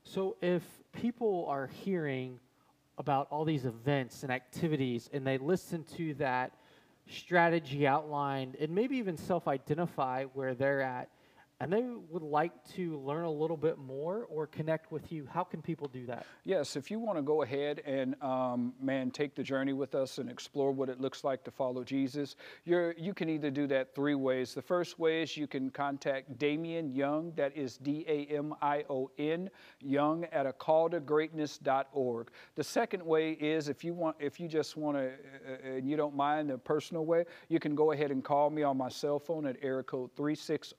So 0.04 0.36
if 0.40 0.62
people 0.92 1.46
are 1.48 1.66
hearing 1.66 2.38
about 2.96 3.26
all 3.30 3.44
these 3.44 3.66
events 3.66 4.22
and 4.22 4.32
activities 4.32 5.10
and 5.12 5.26
they 5.26 5.36
listen 5.36 5.84
to 5.96 6.14
that, 6.14 6.52
strategy 7.08 7.86
outlined 7.86 8.56
and 8.60 8.74
maybe 8.74 8.96
even 8.96 9.16
self 9.16 9.48
identify 9.48 10.24
where 10.34 10.54
they're 10.54 10.82
at 10.82 11.08
and 11.60 11.72
they 11.72 11.84
would 12.10 12.22
like 12.22 12.52
to 12.74 12.98
learn 13.00 13.24
a 13.24 13.30
little 13.30 13.56
bit 13.56 13.78
more 13.78 14.26
or 14.28 14.46
connect 14.46 14.92
with 14.92 15.10
you, 15.10 15.26
how 15.32 15.42
can 15.42 15.62
people 15.62 15.88
do 15.88 16.04
that? 16.04 16.26
Yes, 16.44 16.76
if 16.76 16.90
you 16.90 16.98
want 16.98 17.16
to 17.16 17.22
go 17.22 17.42
ahead 17.42 17.82
and, 17.86 18.14
um, 18.22 18.74
man, 18.80 19.10
take 19.10 19.34
the 19.34 19.42
journey 19.42 19.72
with 19.72 19.94
us 19.94 20.18
and 20.18 20.30
explore 20.30 20.70
what 20.70 20.90
it 20.90 21.00
looks 21.00 21.24
like 21.24 21.42
to 21.44 21.50
follow 21.50 21.82
Jesus, 21.82 22.36
you're, 22.64 22.92
you 22.98 23.14
can 23.14 23.30
either 23.30 23.50
do 23.50 23.66
that 23.68 23.94
three 23.94 24.14
ways. 24.14 24.52
The 24.52 24.60
first 24.60 24.98
way 24.98 25.22
is 25.22 25.36
you 25.36 25.46
can 25.46 25.70
contact 25.70 26.38
Damion 26.38 26.94
Young, 26.94 27.32
that 27.36 27.56
is 27.56 27.78
D 27.78 28.04
A 28.06 28.26
M 28.26 28.54
I 28.60 28.84
O 28.90 29.10
N, 29.18 29.48
Young 29.80 30.24
at 30.26 30.44
a 30.44 30.52
call 30.52 30.90
to 30.90 31.00
greatness.org. 31.00 32.28
The 32.54 32.64
second 32.64 33.02
way 33.02 33.32
is 33.32 33.68
if 33.68 33.82
you 33.82 33.94
want, 33.94 34.16
if 34.20 34.38
you 34.38 34.46
just 34.46 34.76
want 34.76 34.98
to, 34.98 35.06
uh, 35.06 35.68
and 35.68 35.88
you 35.88 35.96
don't 35.96 36.14
mind 36.14 36.50
the 36.50 36.58
personal 36.58 37.06
way, 37.06 37.24
you 37.48 37.58
can 37.58 37.74
go 37.74 37.92
ahead 37.92 38.10
and 38.10 38.22
call 38.22 38.50
me 38.50 38.62
on 38.62 38.76
my 38.76 38.90
cell 38.90 39.18
phone 39.18 39.46
at 39.46 39.56
area 39.62 39.82
code 39.82 40.10
360 40.16 40.76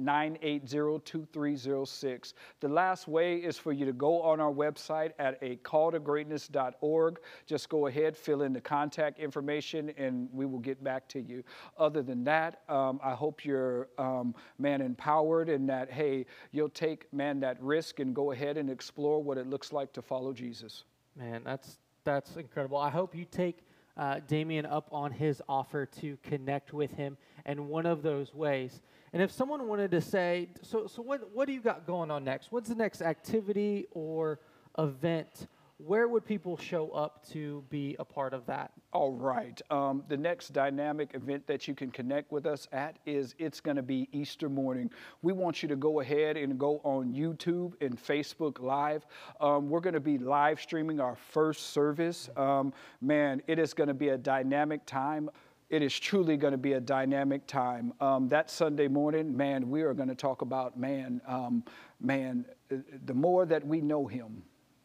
980-2306. 0.00 2.34
The 2.60 2.68
last 2.68 3.08
way 3.08 3.36
is 3.36 3.58
for 3.58 3.72
you 3.72 3.84
to 3.86 3.92
go 3.92 4.22
on 4.22 4.40
our 4.40 4.52
website 4.52 5.12
at 5.18 5.38
a 5.42 5.56
calltogreatness.org. 5.56 7.20
Just 7.46 7.68
go 7.68 7.86
ahead, 7.86 8.16
fill 8.16 8.42
in 8.42 8.52
the 8.52 8.60
contact 8.60 9.18
information, 9.18 9.92
and 9.96 10.28
we 10.32 10.46
will 10.46 10.58
get 10.58 10.82
back 10.82 11.08
to 11.08 11.20
you. 11.20 11.42
Other 11.78 12.02
than 12.02 12.24
that, 12.24 12.62
um, 12.68 13.00
I 13.02 13.14
hope 13.14 13.44
you're, 13.44 13.88
um, 13.98 14.34
man, 14.58 14.80
empowered 14.80 15.48
and 15.48 15.68
that, 15.68 15.90
hey, 15.90 16.26
you'll 16.52 16.68
take, 16.68 17.12
man, 17.12 17.40
that 17.40 17.62
risk 17.62 18.00
and 18.00 18.14
go 18.14 18.32
ahead 18.32 18.56
and 18.56 18.70
explore 18.70 19.22
what 19.22 19.38
it 19.38 19.46
looks 19.46 19.72
like 19.72 19.92
to 19.92 20.02
follow 20.02 20.32
Jesus. 20.32 20.84
Man, 21.16 21.42
that's, 21.44 21.78
that's 22.04 22.36
incredible. 22.36 22.78
I 22.78 22.90
hope 22.90 23.14
you 23.14 23.24
take 23.24 23.58
uh, 23.96 24.20
Damion 24.28 24.70
up 24.70 24.88
on 24.92 25.12
his 25.12 25.42
offer 25.48 25.86
to 25.86 26.16
connect 26.22 26.72
with 26.72 26.92
him. 26.92 27.16
And 27.44 27.68
one 27.68 27.86
of 27.86 28.02
those 28.02 28.34
ways 28.34 28.82
and 29.12 29.22
if 29.22 29.32
someone 29.32 29.66
wanted 29.66 29.90
to 29.90 30.00
say, 30.00 30.48
so, 30.62 30.86
so 30.86 31.02
what, 31.02 31.30
what 31.32 31.46
do 31.46 31.52
you 31.52 31.60
got 31.60 31.86
going 31.86 32.10
on 32.10 32.24
next? 32.24 32.52
What's 32.52 32.68
the 32.68 32.76
next 32.76 33.02
activity 33.02 33.86
or 33.90 34.40
event? 34.78 35.48
Where 35.78 36.08
would 36.08 36.26
people 36.26 36.58
show 36.58 36.90
up 36.90 37.26
to 37.30 37.64
be 37.70 37.96
a 37.98 38.04
part 38.04 38.34
of 38.34 38.44
that? 38.46 38.70
All 38.92 39.12
right. 39.12 39.60
Um, 39.70 40.04
the 40.08 40.16
next 40.16 40.52
dynamic 40.52 41.14
event 41.14 41.46
that 41.46 41.66
you 41.66 41.74
can 41.74 41.90
connect 41.90 42.30
with 42.30 42.44
us 42.44 42.68
at 42.70 42.98
is 43.06 43.34
it's 43.38 43.60
going 43.60 43.78
to 43.78 43.82
be 43.82 44.08
Easter 44.12 44.50
morning. 44.50 44.90
We 45.22 45.32
want 45.32 45.62
you 45.62 45.68
to 45.70 45.76
go 45.76 46.00
ahead 46.00 46.36
and 46.36 46.58
go 46.58 46.80
on 46.84 47.14
YouTube 47.14 47.72
and 47.80 47.96
Facebook 47.96 48.60
Live. 48.60 49.06
Um, 49.40 49.70
we're 49.70 49.80
going 49.80 49.94
to 49.94 50.00
be 50.00 50.18
live 50.18 50.60
streaming 50.60 51.00
our 51.00 51.16
first 51.16 51.70
service. 51.70 52.28
Um, 52.36 52.74
man, 53.00 53.42
it 53.46 53.58
is 53.58 53.72
going 53.72 53.88
to 53.88 53.94
be 53.94 54.10
a 54.10 54.18
dynamic 54.18 54.84
time 54.84 55.30
it 55.70 55.82
is 55.82 55.98
truly 55.98 56.36
going 56.36 56.50
to 56.52 56.58
be 56.58 56.74
a 56.74 56.80
dynamic 56.80 57.46
time. 57.46 57.92
Um, 58.00 58.28
that 58.28 58.50
Sunday 58.50 58.88
morning, 58.88 59.34
man, 59.34 59.70
we 59.70 59.82
are 59.82 59.94
going 59.94 60.08
to 60.08 60.16
talk 60.16 60.42
about 60.42 60.78
man, 60.78 61.20
um, 61.26 61.64
man, 62.00 62.44
uh, 62.72 62.76
the 63.06 63.14
more 63.14 63.46
that 63.46 63.64
we 63.64 63.80
know 63.80 64.06
Him, 64.06 64.42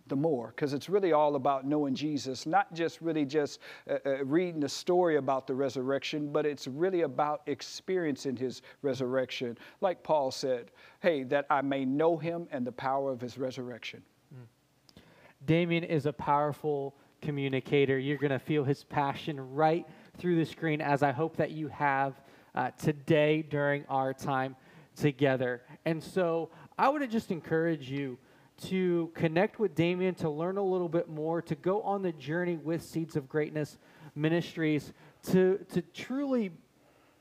the 0.07 0.15
more, 0.15 0.53
because 0.55 0.73
it's 0.73 0.87
really 0.87 1.11
all 1.11 1.35
about 1.35 1.65
knowing 1.65 1.95
Jesus, 1.95 2.45
not 2.45 2.71
just 2.71 3.01
really 3.01 3.25
just 3.25 3.59
uh, 3.89 3.95
uh, 4.05 4.23
reading 4.25 4.59
the 4.59 4.69
story 4.69 5.15
about 5.15 5.47
the 5.47 5.55
resurrection, 5.55 6.31
but 6.31 6.45
it's 6.45 6.67
really 6.67 7.01
about 7.01 7.41
experiencing 7.47 8.35
His 8.35 8.61
resurrection. 8.83 9.57
Like 9.81 10.03
Paul 10.03 10.29
said, 10.29 10.69
hey, 10.99 11.23
that 11.23 11.47
I 11.49 11.63
may 11.63 11.83
know 11.83 12.15
Him 12.15 12.47
and 12.51 12.65
the 12.65 12.71
power 12.71 13.11
of 13.11 13.19
His 13.19 13.39
resurrection. 13.39 14.03
Mm. 14.31 15.01
Damion 15.47 15.83
is 15.83 16.05
a 16.05 16.13
powerful 16.13 16.95
communicator. 17.25 17.97
You're 17.97 18.17
going 18.17 18.31
to 18.31 18.39
feel 18.39 18.63
his 18.63 18.83
passion 18.83 19.39
right 19.53 19.85
through 20.17 20.37
the 20.37 20.45
screen, 20.45 20.81
as 20.81 21.03
I 21.03 21.11
hope 21.11 21.37
that 21.37 21.51
you 21.51 21.67
have 21.69 22.13
uh, 22.53 22.71
today 22.71 23.41
during 23.41 23.85
our 23.87 24.13
time 24.13 24.55
together. 24.95 25.61
And 25.85 26.01
so 26.01 26.49
I 26.77 26.89
would 26.89 27.09
just 27.11 27.31
encourage 27.31 27.89
you 27.89 28.17
to 28.63 29.11
connect 29.13 29.59
with 29.59 29.75
Damion, 29.75 30.15
to 30.17 30.29
learn 30.29 30.57
a 30.57 30.63
little 30.63 30.89
bit 30.89 31.09
more, 31.09 31.41
to 31.41 31.55
go 31.55 31.81
on 31.81 32.01
the 32.01 32.13
journey 32.13 32.55
with 32.55 32.81
Seeds 32.81 33.15
of 33.15 33.27
Greatness 33.27 33.77
Ministries, 34.15 34.93
to, 35.31 35.59
to 35.73 35.81
truly 35.81 36.51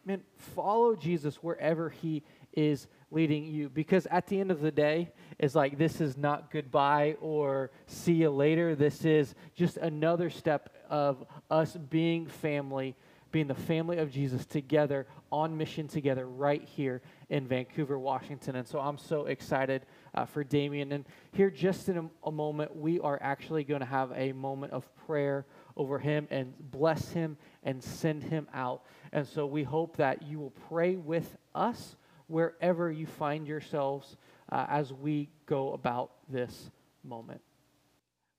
man, 0.04 0.22
follow 0.36 0.94
Jesus 0.94 1.36
wherever 1.36 1.90
he 1.90 2.22
is 2.52 2.86
leading 3.10 3.46
you. 3.46 3.68
Because 3.68 4.06
at 4.06 4.26
the 4.26 4.38
end 4.38 4.50
of 4.50 4.60
the 4.60 4.70
day, 4.70 5.10
it's 5.38 5.54
like 5.54 5.78
this 5.78 6.00
is 6.00 6.16
not 6.16 6.50
goodbye 6.52 7.16
or 7.20 7.70
see 7.86 8.14
you 8.14 8.30
later. 8.30 8.74
This 8.74 9.04
is 9.04 9.34
just 9.54 9.76
another 9.78 10.30
step 10.30 10.74
of 10.94 11.24
us 11.50 11.76
being 11.90 12.24
family, 12.24 12.94
being 13.32 13.48
the 13.48 13.54
family 13.54 13.98
of 13.98 14.12
Jesus 14.12 14.46
together 14.46 15.08
on 15.32 15.56
mission 15.56 15.88
together 15.88 16.28
right 16.28 16.62
here 16.62 17.02
in 17.30 17.48
Vancouver, 17.48 17.98
Washington. 17.98 18.54
And 18.54 18.68
so 18.68 18.78
I'm 18.78 18.96
so 18.96 19.26
excited 19.26 19.86
uh, 20.14 20.24
for 20.24 20.44
Damion. 20.44 20.92
And 20.92 21.04
here, 21.32 21.50
just 21.50 21.88
in 21.88 21.98
a, 21.98 22.08
a 22.28 22.30
moment, 22.30 22.76
we 22.76 23.00
are 23.00 23.18
actually 23.20 23.64
going 23.64 23.80
to 23.80 23.86
have 23.86 24.12
a 24.14 24.30
moment 24.30 24.72
of 24.72 24.86
prayer 25.04 25.46
over 25.76 25.98
him 25.98 26.28
and 26.30 26.54
bless 26.70 27.10
him 27.10 27.36
and 27.64 27.82
send 27.82 28.22
him 28.22 28.46
out. 28.54 28.82
And 29.12 29.26
so 29.26 29.46
we 29.46 29.64
hope 29.64 29.96
that 29.96 30.22
you 30.22 30.38
will 30.38 30.54
pray 30.68 30.94
with 30.94 31.36
us 31.56 31.96
wherever 32.28 32.88
you 32.88 33.06
find 33.06 33.48
yourselves 33.48 34.16
uh, 34.52 34.66
as 34.68 34.92
we 34.92 35.28
go 35.46 35.72
about 35.72 36.12
this 36.28 36.70
moment. 37.02 37.40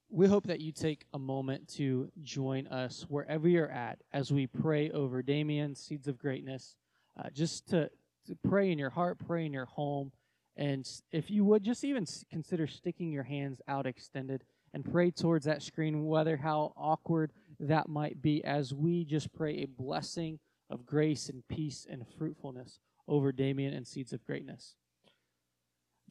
We 0.10 0.28
hope 0.28 0.48
that 0.48 0.62
you 0.62 0.72
take 0.72 1.06
a 1.14 1.20
moment 1.20 1.68
to 1.76 2.10
join 2.22 2.68
us 2.68 3.06
wherever 3.10 3.48
you're 3.48 3.72
at 3.72 4.00
as 4.14 4.32
we 4.32 4.48
pray 4.48 4.92
over 4.92 5.22
Damion, 5.22 5.76
Seeds 5.76 6.08
of 6.08 6.18
Greatness, 6.18 6.76
uh, 7.20 7.30
just 7.34 7.68
to, 7.70 7.90
to 8.28 8.38
pray 8.48 8.72
in 8.72 8.78
your 8.78 8.92
heart, 8.92 9.18
pray 9.26 9.46
in 9.46 9.54
your 9.54 9.66
home. 9.66 10.12
And 10.56 10.88
if 11.12 11.30
you 11.30 11.44
would, 11.46 11.64
just 11.64 11.84
even 11.84 12.06
consider 12.30 12.68
sticking 12.68 13.12
your 13.12 13.24
hands 13.24 13.62
out 13.68 13.86
extended 13.86 14.44
and 14.74 14.90
pray 14.90 15.12
towards 15.12 15.46
that 15.46 15.64
screen, 15.64 16.06
whether 16.06 16.38
how 16.38 16.74
awkward 16.78 17.32
that 17.60 17.90
might 17.90 18.22
be, 18.22 18.44
as 18.44 18.74
we 18.74 19.06
just 19.06 19.34
pray 19.34 19.64
a 19.64 19.66
blessing 19.66 20.40
of 20.70 20.86
grace 20.86 21.30
and 21.30 21.48
peace 21.48 21.86
and 21.90 22.06
fruitfulness 22.18 22.80
over 23.08 23.32
Damion 23.32 23.76
and 23.76 23.88
Seeds 23.88 24.14
of 24.14 24.24
Greatness. 24.26 24.76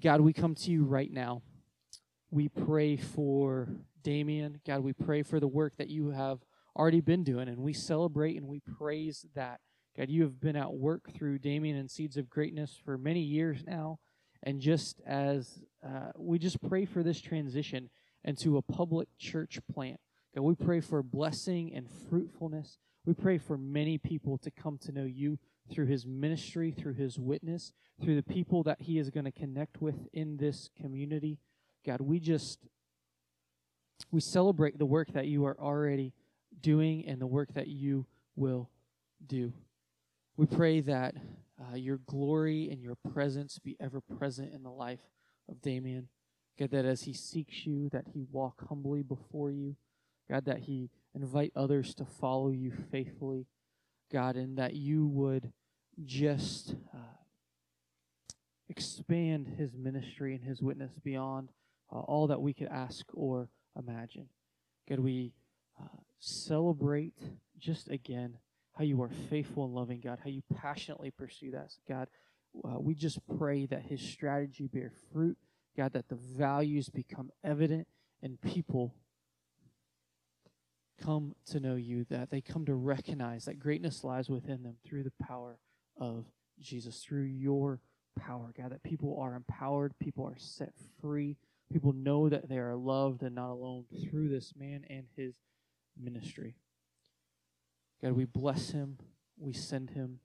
God, 0.03 0.21
we 0.21 0.33
come 0.33 0.55
to 0.57 0.71
you 0.71 0.85
right 0.85 1.11
now. 1.11 1.43
We 2.35 2.49
pray 2.49 2.97
for 2.97 3.69
Damion. 4.03 4.59
God, 4.67 4.81
we 4.81 4.93
pray 4.93 5.23
for 5.23 5.39
the 5.39 5.47
work 5.47 5.77
that 5.77 5.89
you 5.89 6.11
have 6.11 6.41
already 6.77 7.01
been 7.01 7.23
doing, 7.23 7.47
and 7.47 7.59
we 7.59 7.73
celebrate 7.73 8.37
and 8.37 8.49
we 8.49 8.59
praise 8.59 9.25
that. 9.37 9.61
God, 9.97 10.11
you 10.11 10.23
have 10.23 10.41
been 10.41 10.57
at 10.57 10.75
work 10.75 11.13
through 11.15 11.39
Damion 11.39 11.79
and 11.79 11.89
Seeds 11.89 12.17
of 12.17 12.29
Greatness 12.29 12.77
for 12.85 12.99
many 12.99 13.21
years 13.21 13.63
now. 13.65 14.01
And 14.43 14.61
just 14.61 15.01
as 15.07 15.61
uh, 15.87 16.11
we 16.17 16.41
just 16.41 16.61
pray 16.61 16.85
for 16.85 17.05
this 17.05 17.21
transition 17.21 17.89
into 18.25 18.57
a 18.57 18.63
public 18.63 19.07
church 19.17 19.61
plant, 19.73 20.01
God, 20.35 20.43
we 20.43 20.57
pray 20.57 20.81
for 20.81 21.05
blessing 21.05 21.73
and 21.73 21.89
fruitfulness. 22.11 22.79
We 23.07 23.15
pray 23.15 23.39
for 23.39 23.57
many 23.57 23.97
people 23.97 24.39
to 24.39 24.51
come 24.51 24.77
to 24.79 24.91
know 24.91 25.05
you 25.05 25.39
through 25.71 25.87
his 25.87 26.05
ministry, 26.05 26.73
through 26.73 26.95
his 26.95 27.17
witness, 27.17 27.73
through 28.03 28.17
the 28.17 28.25
people 28.25 28.65
that 28.65 28.83
he 28.83 28.99
is 28.99 29.11
going 29.11 29.25
to 29.25 29.31
connect 29.31 29.81
with 29.81 30.09
in 30.13 30.39
this 30.39 30.69
community. 30.77 31.39
God, 31.85 32.01
we 32.01 32.21
just 32.21 32.59
we 34.11 34.21
celebrate 34.21 34.79
the 34.79 34.87
work 34.87 35.13
that 35.13 35.27
you 35.27 35.45
are 35.45 35.59
already 35.59 36.13
doing 36.61 37.05
and 37.07 37.21
the 37.21 37.27
work 37.27 37.53
that 37.55 37.69
you 37.69 38.07
will 38.37 38.71
do. 39.27 39.53
We 40.37 40.47
pray 40.47 40.81
that 40.83 41.15
uh, 41.61 41.77
your 41.77 41.99
glory 41.99 42.69
and 42.71 42.83
your 42.83 42.97
presence 43.13 43.59
be 43.59 43.77
ever 43.81 44.01
present 44.01 44.53
in 44.53 44.63
the 44.63 44.71
life 44.71 45.01
of 45.49 45.61
Damion. 45.63 46.07
God, 46.59 46.71
that 46.71 46.85
as 46.85 47.03
he 47.03 47.13
seeks 47.13 47.67
you, 47.67 47.89
that 47.91 48.07
he 48.13 48.25
walk 48.31 48.69
humbly 48.69 49.03
before 49.03 49.51
you. 49.51 49.77
God, 50.29 50.45
that 50.47 50.61
he 50.61 50.91
invite 51.15 51.53
others 51.55 51.95
to 51.97 52.05
follow 52.05 52.51
you 52.51 52.73
faithfully. 52.91 53.47
God, 54.11 54.37
and 54.37 54.57
that 54.59 54.75
you 54.75 55.07
would 55.07 55.53
just 56.05 56.75
uh, 56.93 56.99
expand 58.69 59.55
his 59.59 59.77
ministry 59.77 60.35
and 60.35 60.45
his 60.45 60.63
witness 60.63 60.93
beyond 61.03 61.51
uh, 61.93 61.99
all 62.01 62.27
that 62.29 62.41
we 62.41 62.53
could 62.53 62.69
ask 62.69 63.05
or 63.13 63.49
imagine. 63.79 64.29
God, 64.89 65.01
we 65.01 65.33
uh, 65.81 65.99
celebrate 66.19 67.19
just 67.59 67.89
again 67.89 68.39
how 68.73 68.85
you 68.85 69.01
are 69.03 69.11
faithful 69.31 69.65
and 69.65 69.75
loving, 69.75 70.01
God, 70.01 70.19
how 70.23 70.31
you 70.31 70.43
passionately 70.57 71.11
pursue 71.11 71.53
that. 71.53 71.73
God, 71.89 72.09
uh, 72.65 72.79
we 72.81 72.95
just 72.95 73.19
pray 73.39 73.67
that 73.67 73.83
his 73.83 74.01
strategy 74.01 74.67
bear 74.67 74.93
fruit, 75.13 75.39
God, 75.77 75.93
that 75.93 76.09
the 76.09 76.17
values 76.17 76.89
become 76.89 77.31
evident 77.43 77.87
and 78.23 78.41
people 78.41 78.95
come 81.03 81.35
to 81.47 81.61
know 81.61 81.75
you, 81.75 82.05
that 82.11 82.31
they 82.31 82.41
come 82.41 82.65
to 82.67 82.75
recognize 82.75 83.45
that 83.45 83.59
greatness 83.59 84.05
lies 84.05 84.29
within 84.29 84.63
them 84.63 84.77
through 84.85 85.03
the 85.03 85.25
power 85.25 85.59
of 85.99 86.25
Jesus, 86.61 87.03
through 87.03 87.25
your 87.25 87.81
power, 88.19 88.53
God, 88.57 88.71
that 88.71 88.83
people 88.83 89.19
are 89.21 89.35
empowered, 89.35 89.95
people 89.99 90.25
are 90.27 90.39
set 90.39 90.73
free, 91.01 91.37
people 91.73 91.93
know 91.93 92.29
that 92.29 92.49
they 92.49 92.59
are 92.59 92.77
loved 92.77 93.23
and 93.23 93.35
not 93.35 93.51
alone 93.51 93.85
through 94.03 94.29
this 94.29 94.53
man 94.57 94.85
and 94.89 95.07
his 95.17 95.35
ministry. 96.01 96.57
God, 98.03 98.13
we 98.13 98.25
bless 98.25 98.71
him, 98.71 98.99
we 99.39 99.53
send 99.53 99.91
him. 99.91 100.21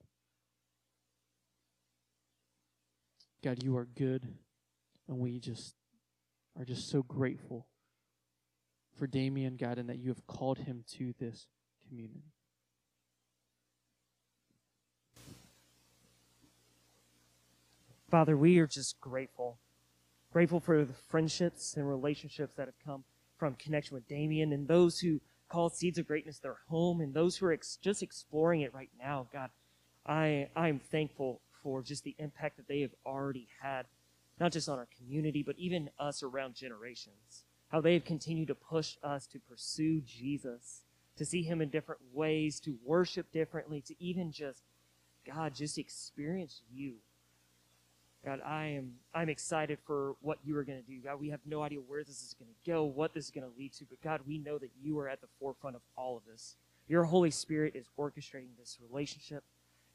God, 3.44 3.64
you 3.64 3.78
are 3.78 3.86
good, 3.86 4.28
and 5.08 5.18
we 5.18 5.40
just 5.40 5.76
are 6.58 6.66
just 6.66 6.90
so 6.90 7.02
grateful 7.02 7.68
for 8.98 9.08
Damion, 9.08 9.58
God, 9.58 9.78
and 9.78 9.90
that 9.90 9.98
you 9.98 10.10
have 10.10 10.28
called 10.28 10.60
him 10.60 10.84
to 10.98 11.14
this 11.20 11.48
community. 11.88 12.34
Father, 18.10 18.36
we 18.36 18.58
are 18.60 18.68
just 18.68 19.00
grateful. 19.00 19.60
Grateful 20.32 20.60
for 20.60 20.86
the 20.86 20.94
friendships 20.94 21.76
and 21.76 21.88
relationships 21.88 22.54
that 22.56 22.68
have 22.68 22.80
come 22.86 23.04
from 23.38 23.56
connection 23.56 23.96
with 23.96 24.08
Damion 24.08 24.54
and 24.54 24.68
those 24.68 25.00
who 25.00 25.20
call 25.48 25.70
Seeds 25.70 25.98
of 25.98 26.08
Greatness 26.08 26.40
their 26.40 26.58
home 26.68 27.02
and 27.02 27.14
those 27.14 27.38
who 27.38 27.48
are 27.48 27.54
ex- 27.54 27.78
just 27.82 28.04
exploring 28.04 28.62
it 28.62 28.74
right 28.74 28.92
now. 29.00 29.28
God, 29.34 29.50
I, 30.06 30.50
I'm 30.56 30.80
thankful 30.80 31.42
for 31.64 31.82
just 31.82 32.04
the 32.04 32.16
impact 32.20 32.58
that 32.58 32.68
they 32.68 32.82
have 32.82 32.94
already 33.06 33.48
had, 33.62 33.86
not 34.40 34.52
just 34.52 34.70
on 34.70 34.78
our 34.78 34.88
community, 34.98 35.42
but 35.42 35.56
even 35.58 35.90
us 36.00 36.22
around 36.22 36.54
generations 36.56 37.44
how 37.70 37.82
they 37.82 37.94
have 37.94 38.06
continued 38.06 38.48
to 38.48 38.56
push 38.56 38.98
us 39.04 39.28
to 39.28 39.40
pursue 39.40 40.02
Jesus, 40.02 40.82
to 41.18 41.26
see 41.26 41.44
Him 41.44 41.62
in 41.62 41.70
different 41.70 42.02
ways, 42.14 42.60
to 42.62 42.78
worship 42.84 43.32
differently, 43.32 43.82
to 43.82 44.04
even 44.04 44.32
just, 44.32 44.64
God, 45.26 45.54
just 45.54 45.78
experience 45.78 46.62
you. 46.72 46.96
God, 48.26 48.42
I 48.46 48.66
am 48.66 48.94
I'm 49.14 49.30
excited 49.30 49.80
for 49.86 50.16
what 50.22 50.40
you 50.44 50.58
are 50.58 50.64
going 50.64 50.82
to 50.82 50.88
do. 50.88 51.00
God, 51.02 51.20
we 51.20 51.30
have 51.30 51.40
no 51.46 51.64
idea 51.64 51.80
where 51.80 52.04
this 52.04 52.22
is 52.22 52.36
going 52.38 52.50
to 52.50 52.70
go, 52.70 52.84
what 52.84 53.14
this 53.14 53.26
is 53.26 53.32
going 53.32 53.50
to 53.50 53.58
lead 53.58 53.74
to, 53.74 53.86
but 53.86 54.02
God, 54.02 54.22
we 54.28 54.38
know 54.38 54.58
that 54.58 54.72
you 54.82 55.00
are 55.00 55.08
at 55.08 55.22
the 55.22 55.28
forefront 55.40 55.76
of 55.76 55.82
all 55.96 56.18
of 56.18 56.24
this. 56.30 56.56
Your 56.88 57.04
Holy 57.04 57.32
Spirit 57.32 57.76
is 57.76 57.86
orchestrating 57.98 58.58
this 58.58 58.78
relationship. 58.90 59.44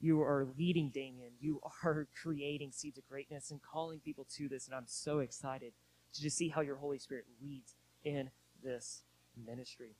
You 0.00 0.22
are 0.22 0.46
leading 0.56 0.90
Damion. 0.90 1.32
You 1.40 1.60
are 1.84 2.06
creating 2.22 2.72
seeds 2.72 2.98
of 2.98 3.08
greatness 3.08 3.50
and 3.50 3.60
calling 3.62 4.00
people 4.00 4.26
to 4.36 4.48
this, 4.48 4.66
and 4.66 4.74
I'm 4.74 4.86
so 4.86 5.18
excited 5.18 5.72
to 6.14 6.22
just 6.22 6.36
see 6.36 6.48
how 6.48 6.60
your 6.62 6.76
Holy 6.76 6.98
Spirit 6.98 7.24
leads 7.42 7.74
in 8.04 8.30
this 8.62 9.02
ministry. 9.46 9.96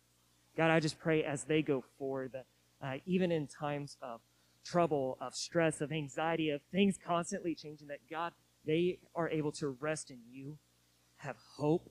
God, 0.57 0.71
I 0.71 0.81
just 0.81 0.99
pray 0.99 1.25
as 1.25 1.45
they 1.45 1.63
go 1.63 1.85
forward 1.99 2.33
that 2.33 2.47
uh, 2.83 2.99
even 3.07 3.33
in 3.33 3.47
times 3.47 3.97
of 4.01 4.21
trouble, 4.65 5.19
of 5.21 5.35
stress, 5.35 5.81
of 5.81 5.93
anxiety, 5.93 6.51
of 6.51 6.63
things 6.73 6.99
constantly 7.05 7.55
changing, 7.55 7.89
that 7.89 8.01
God, 8.11 8.33
they 8.67 8.99
are 9.15 9.29
able 9.29 9.53
to 9.53 9.69
rest 9.69 10.11
in 10.11 10.19
you, 10.31 10.59
have 11.19 11.37
hope, 11.57 11.91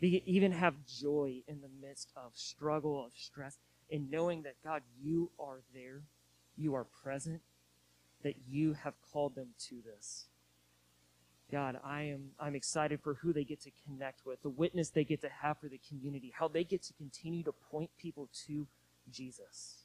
even 0.00 0.52
have 0.52 0.74
joy 0.86 1.42
in 1.46 1.60
the 1.60 1.68
midst 1.80 2.12
of 2.16 2.32
struggle, 2.34 3.04
of 3.04 3.12
stress, 3.14 3.58
in 3.88 4.10
knowing 4.10 4.42
that 4.42 4.54
God, 4.64 4.82
you 5.02 5.30
are 5.38 5.60
there, 5.74 6.02
you 6.56 6.74
are 6.74 6.84
present, 6.84 7.40
that 8.22 8.34
you 8.48 8.72
have 8.72 8.94
called 9.12 9.34
them 9.34 9.48
to 9.68 9.76
this. 9.84 10.26
God, 11.52 11.78
I 11.84 12.02
am 12.02 12.30
I'm 12.40 12.54
excited 12.54 13.00
for 13.02 13.14
who 13.14 13.32
they 13.32 13.44
get 13.44 13.60
to 13.62 13.70
connect 13.86 14.24
with, 14.24 14.42
the 14.42 14.48
witness 14.48 14.88
they 14.88 15.04
get 15.04 15.20
to 15.20 15.28
have 15.28 15.58
for 15.58 15.68
the 15.68 15.80
community, 15.88 16.32
how 16.36 16.48
they 16.48 16.64
get 16.64 16.82
to 16.84 16.94
continue 16.94 17.44
to 17.44 17.52
point 17.70 17.90
people 17.98 18.28
to 18.46 18.66
Jesus 19.10 19.83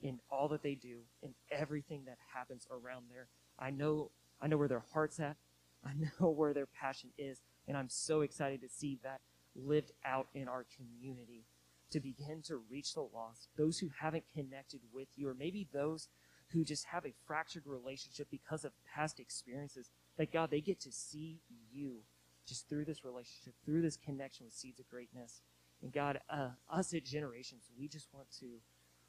in 0.00 0.20
all 0.30 0.48
that 0.48 0.62
they 0.62 0.74
do, 0.74 1.00
in 1.22 1.34
everything 1.50 2.04
that 2.06 2.18
happens 2.34 2.66
around 2.70 3.06
there. 3.10 3.28
I 3.58 3.70
know 3.70 4.10
I 4.40 4.46
know 4.48 4.56
where 4.56 4.68
their 4.68 4.84
heart's 4.92 5.18
at. 5.18 5.36
I 5.84 5.92
know 6.20 6.30
where 6.30 6.54
their 6.54 6.66
passion 6.66 7.10
is, 7.18 7.40
and 7.66 7.76
I'm 7.76 7.88
so 7.88 8.20
excited 8.20 8.60
to 8.62 8.68
see 8.68 8.98
that 9.02 9.20
lived 9.54 9.92
out 10.04 10.28
in 10.34 10.48
our 10.48 10.66
community 10.76 11.44
to 11.90 12.00
begin 12.00 12.42
to 12.42 12.56
reach 12.56 12.94
the 12.94 13.00
lost, 13.00 13.48
those 13.56 13.78
who 13.78 13.88
haven't 14.00 14.24
connected 14.34 14.80
with 14.92 15.08
you, 15.16 15.28
or 15.28 15.34
maybe 15.34 15.68
those 15.72 16.08
who 16.48 16.64
just 16.64 16.86
have 16.86 17.04
a 17.04 17.14
fractured 17.26 17.66
relationship 17.66 18.28
because 18.30 18.64
of 18.64 18.72
past 18.94 19.18
experiences 19.18 19.90
that 20.16 20.32
God, 20.32 20.50
they 20.50 20.60
get 20.60 20.80
to 20.80 20.92
see 20.92 21.40
you 21.72 21.98
just 22.46 22.68
through 22.68 22.84
this 22.84 23.04
relationship, 23.04 23.54
through 23.64 23.82
this 23.82 23.96
connection 23.96 24.46
with 24.46 24.54
Seeds 24.54 24.80
of 24.80 24.88
Greatness. 24.88 25.42
And 25.82 25.92
God, 25.92 26.20
uh, 26.30 26.50
us 26.70 26.94
at 26.94 27.04
Generations, 27.04 27.64
we 27.78 27.88
just 27.88 28.08
want 28.12 28.28
to, 28.40 28.46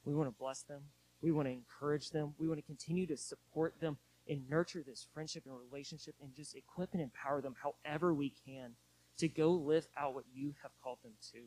we 0.08 0.16
want 0.16 0.30
to 0.30 0.40
bless 0.40 0.62
them. 0.64 0.82
We 1.22 1.32
want 1.32 1.48
to 1.48 1.52
encourage 1.52 2.12
them. 2.12 2.34
We 2.40 2.48
want 2.48 2.60
to 2.60 2.66
continue 2.66 3.06
to 3.08 3.18
support 3.18 3.80
them 3.82 3.98
and 4.30 4.50
nurture 4.50 4.84
this 4.86 5.06
friendship 5.14 5.44
and 5.46 5.56
relationship 5.70 6.16
and 6.22 6.34
just 6.34 6.56
equip 6.56 6.94
and 6.94 7.02
empower 7.02 7.42
them 7.42 7.56
however 7.62 8.14
we 8.14 8.34
can 8.46 8.72
to 9.18 9.28
go 9.28 9.52
live 9.52 9.88
out 9.98 10.14
what 10.14 10.26
you 10.34 10.54
have 10.62 10.72
called 10.82 11.00
them 11.04 11.14
to. 11.34 11.40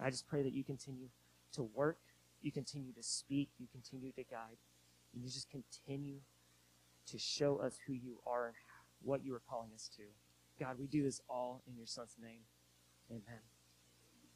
I 0.00 0.10
just 0.10 0.26
pray 0.26 0.42
that 0.42 0.52
you 0.52 0.64
continue 0.64 1.08
to 1.52 1.62
work, 1.62 1.98
you 2.42 2.52
continue 2.52 2.92
to 2.92 3.02
speak, 3.02 3.50
you 3.58 3.66
continue 3.72 4.12
to 4.12 4.22
guide, 4.24 4.58
and 5.12 5.22
you 5.22 5.30
just 5.30 5.50
continue 5.50 6.20
to 7.10 7.18
show 7.18 7.56
us 7.56 7.78
who 7.86 7.92
you 7.92 8.18
are 8.26 8.46
and 8.46 8.54
what 9.02 9.24
you 9.24 9.34
are 9.34 9.42
calling 9.48 9.70
us 9.74 9.90
to. 9.96 10.02
God, 10.58 10.78
we 10.78 10.86
do 10.86 11.02
this 11.02 11.20
all 11.28 11.62
in 11.66 11.76
your 11.76 11.86
son's 11.86 12.16
name. 12.22 12.40
Amen. 13.10 13.55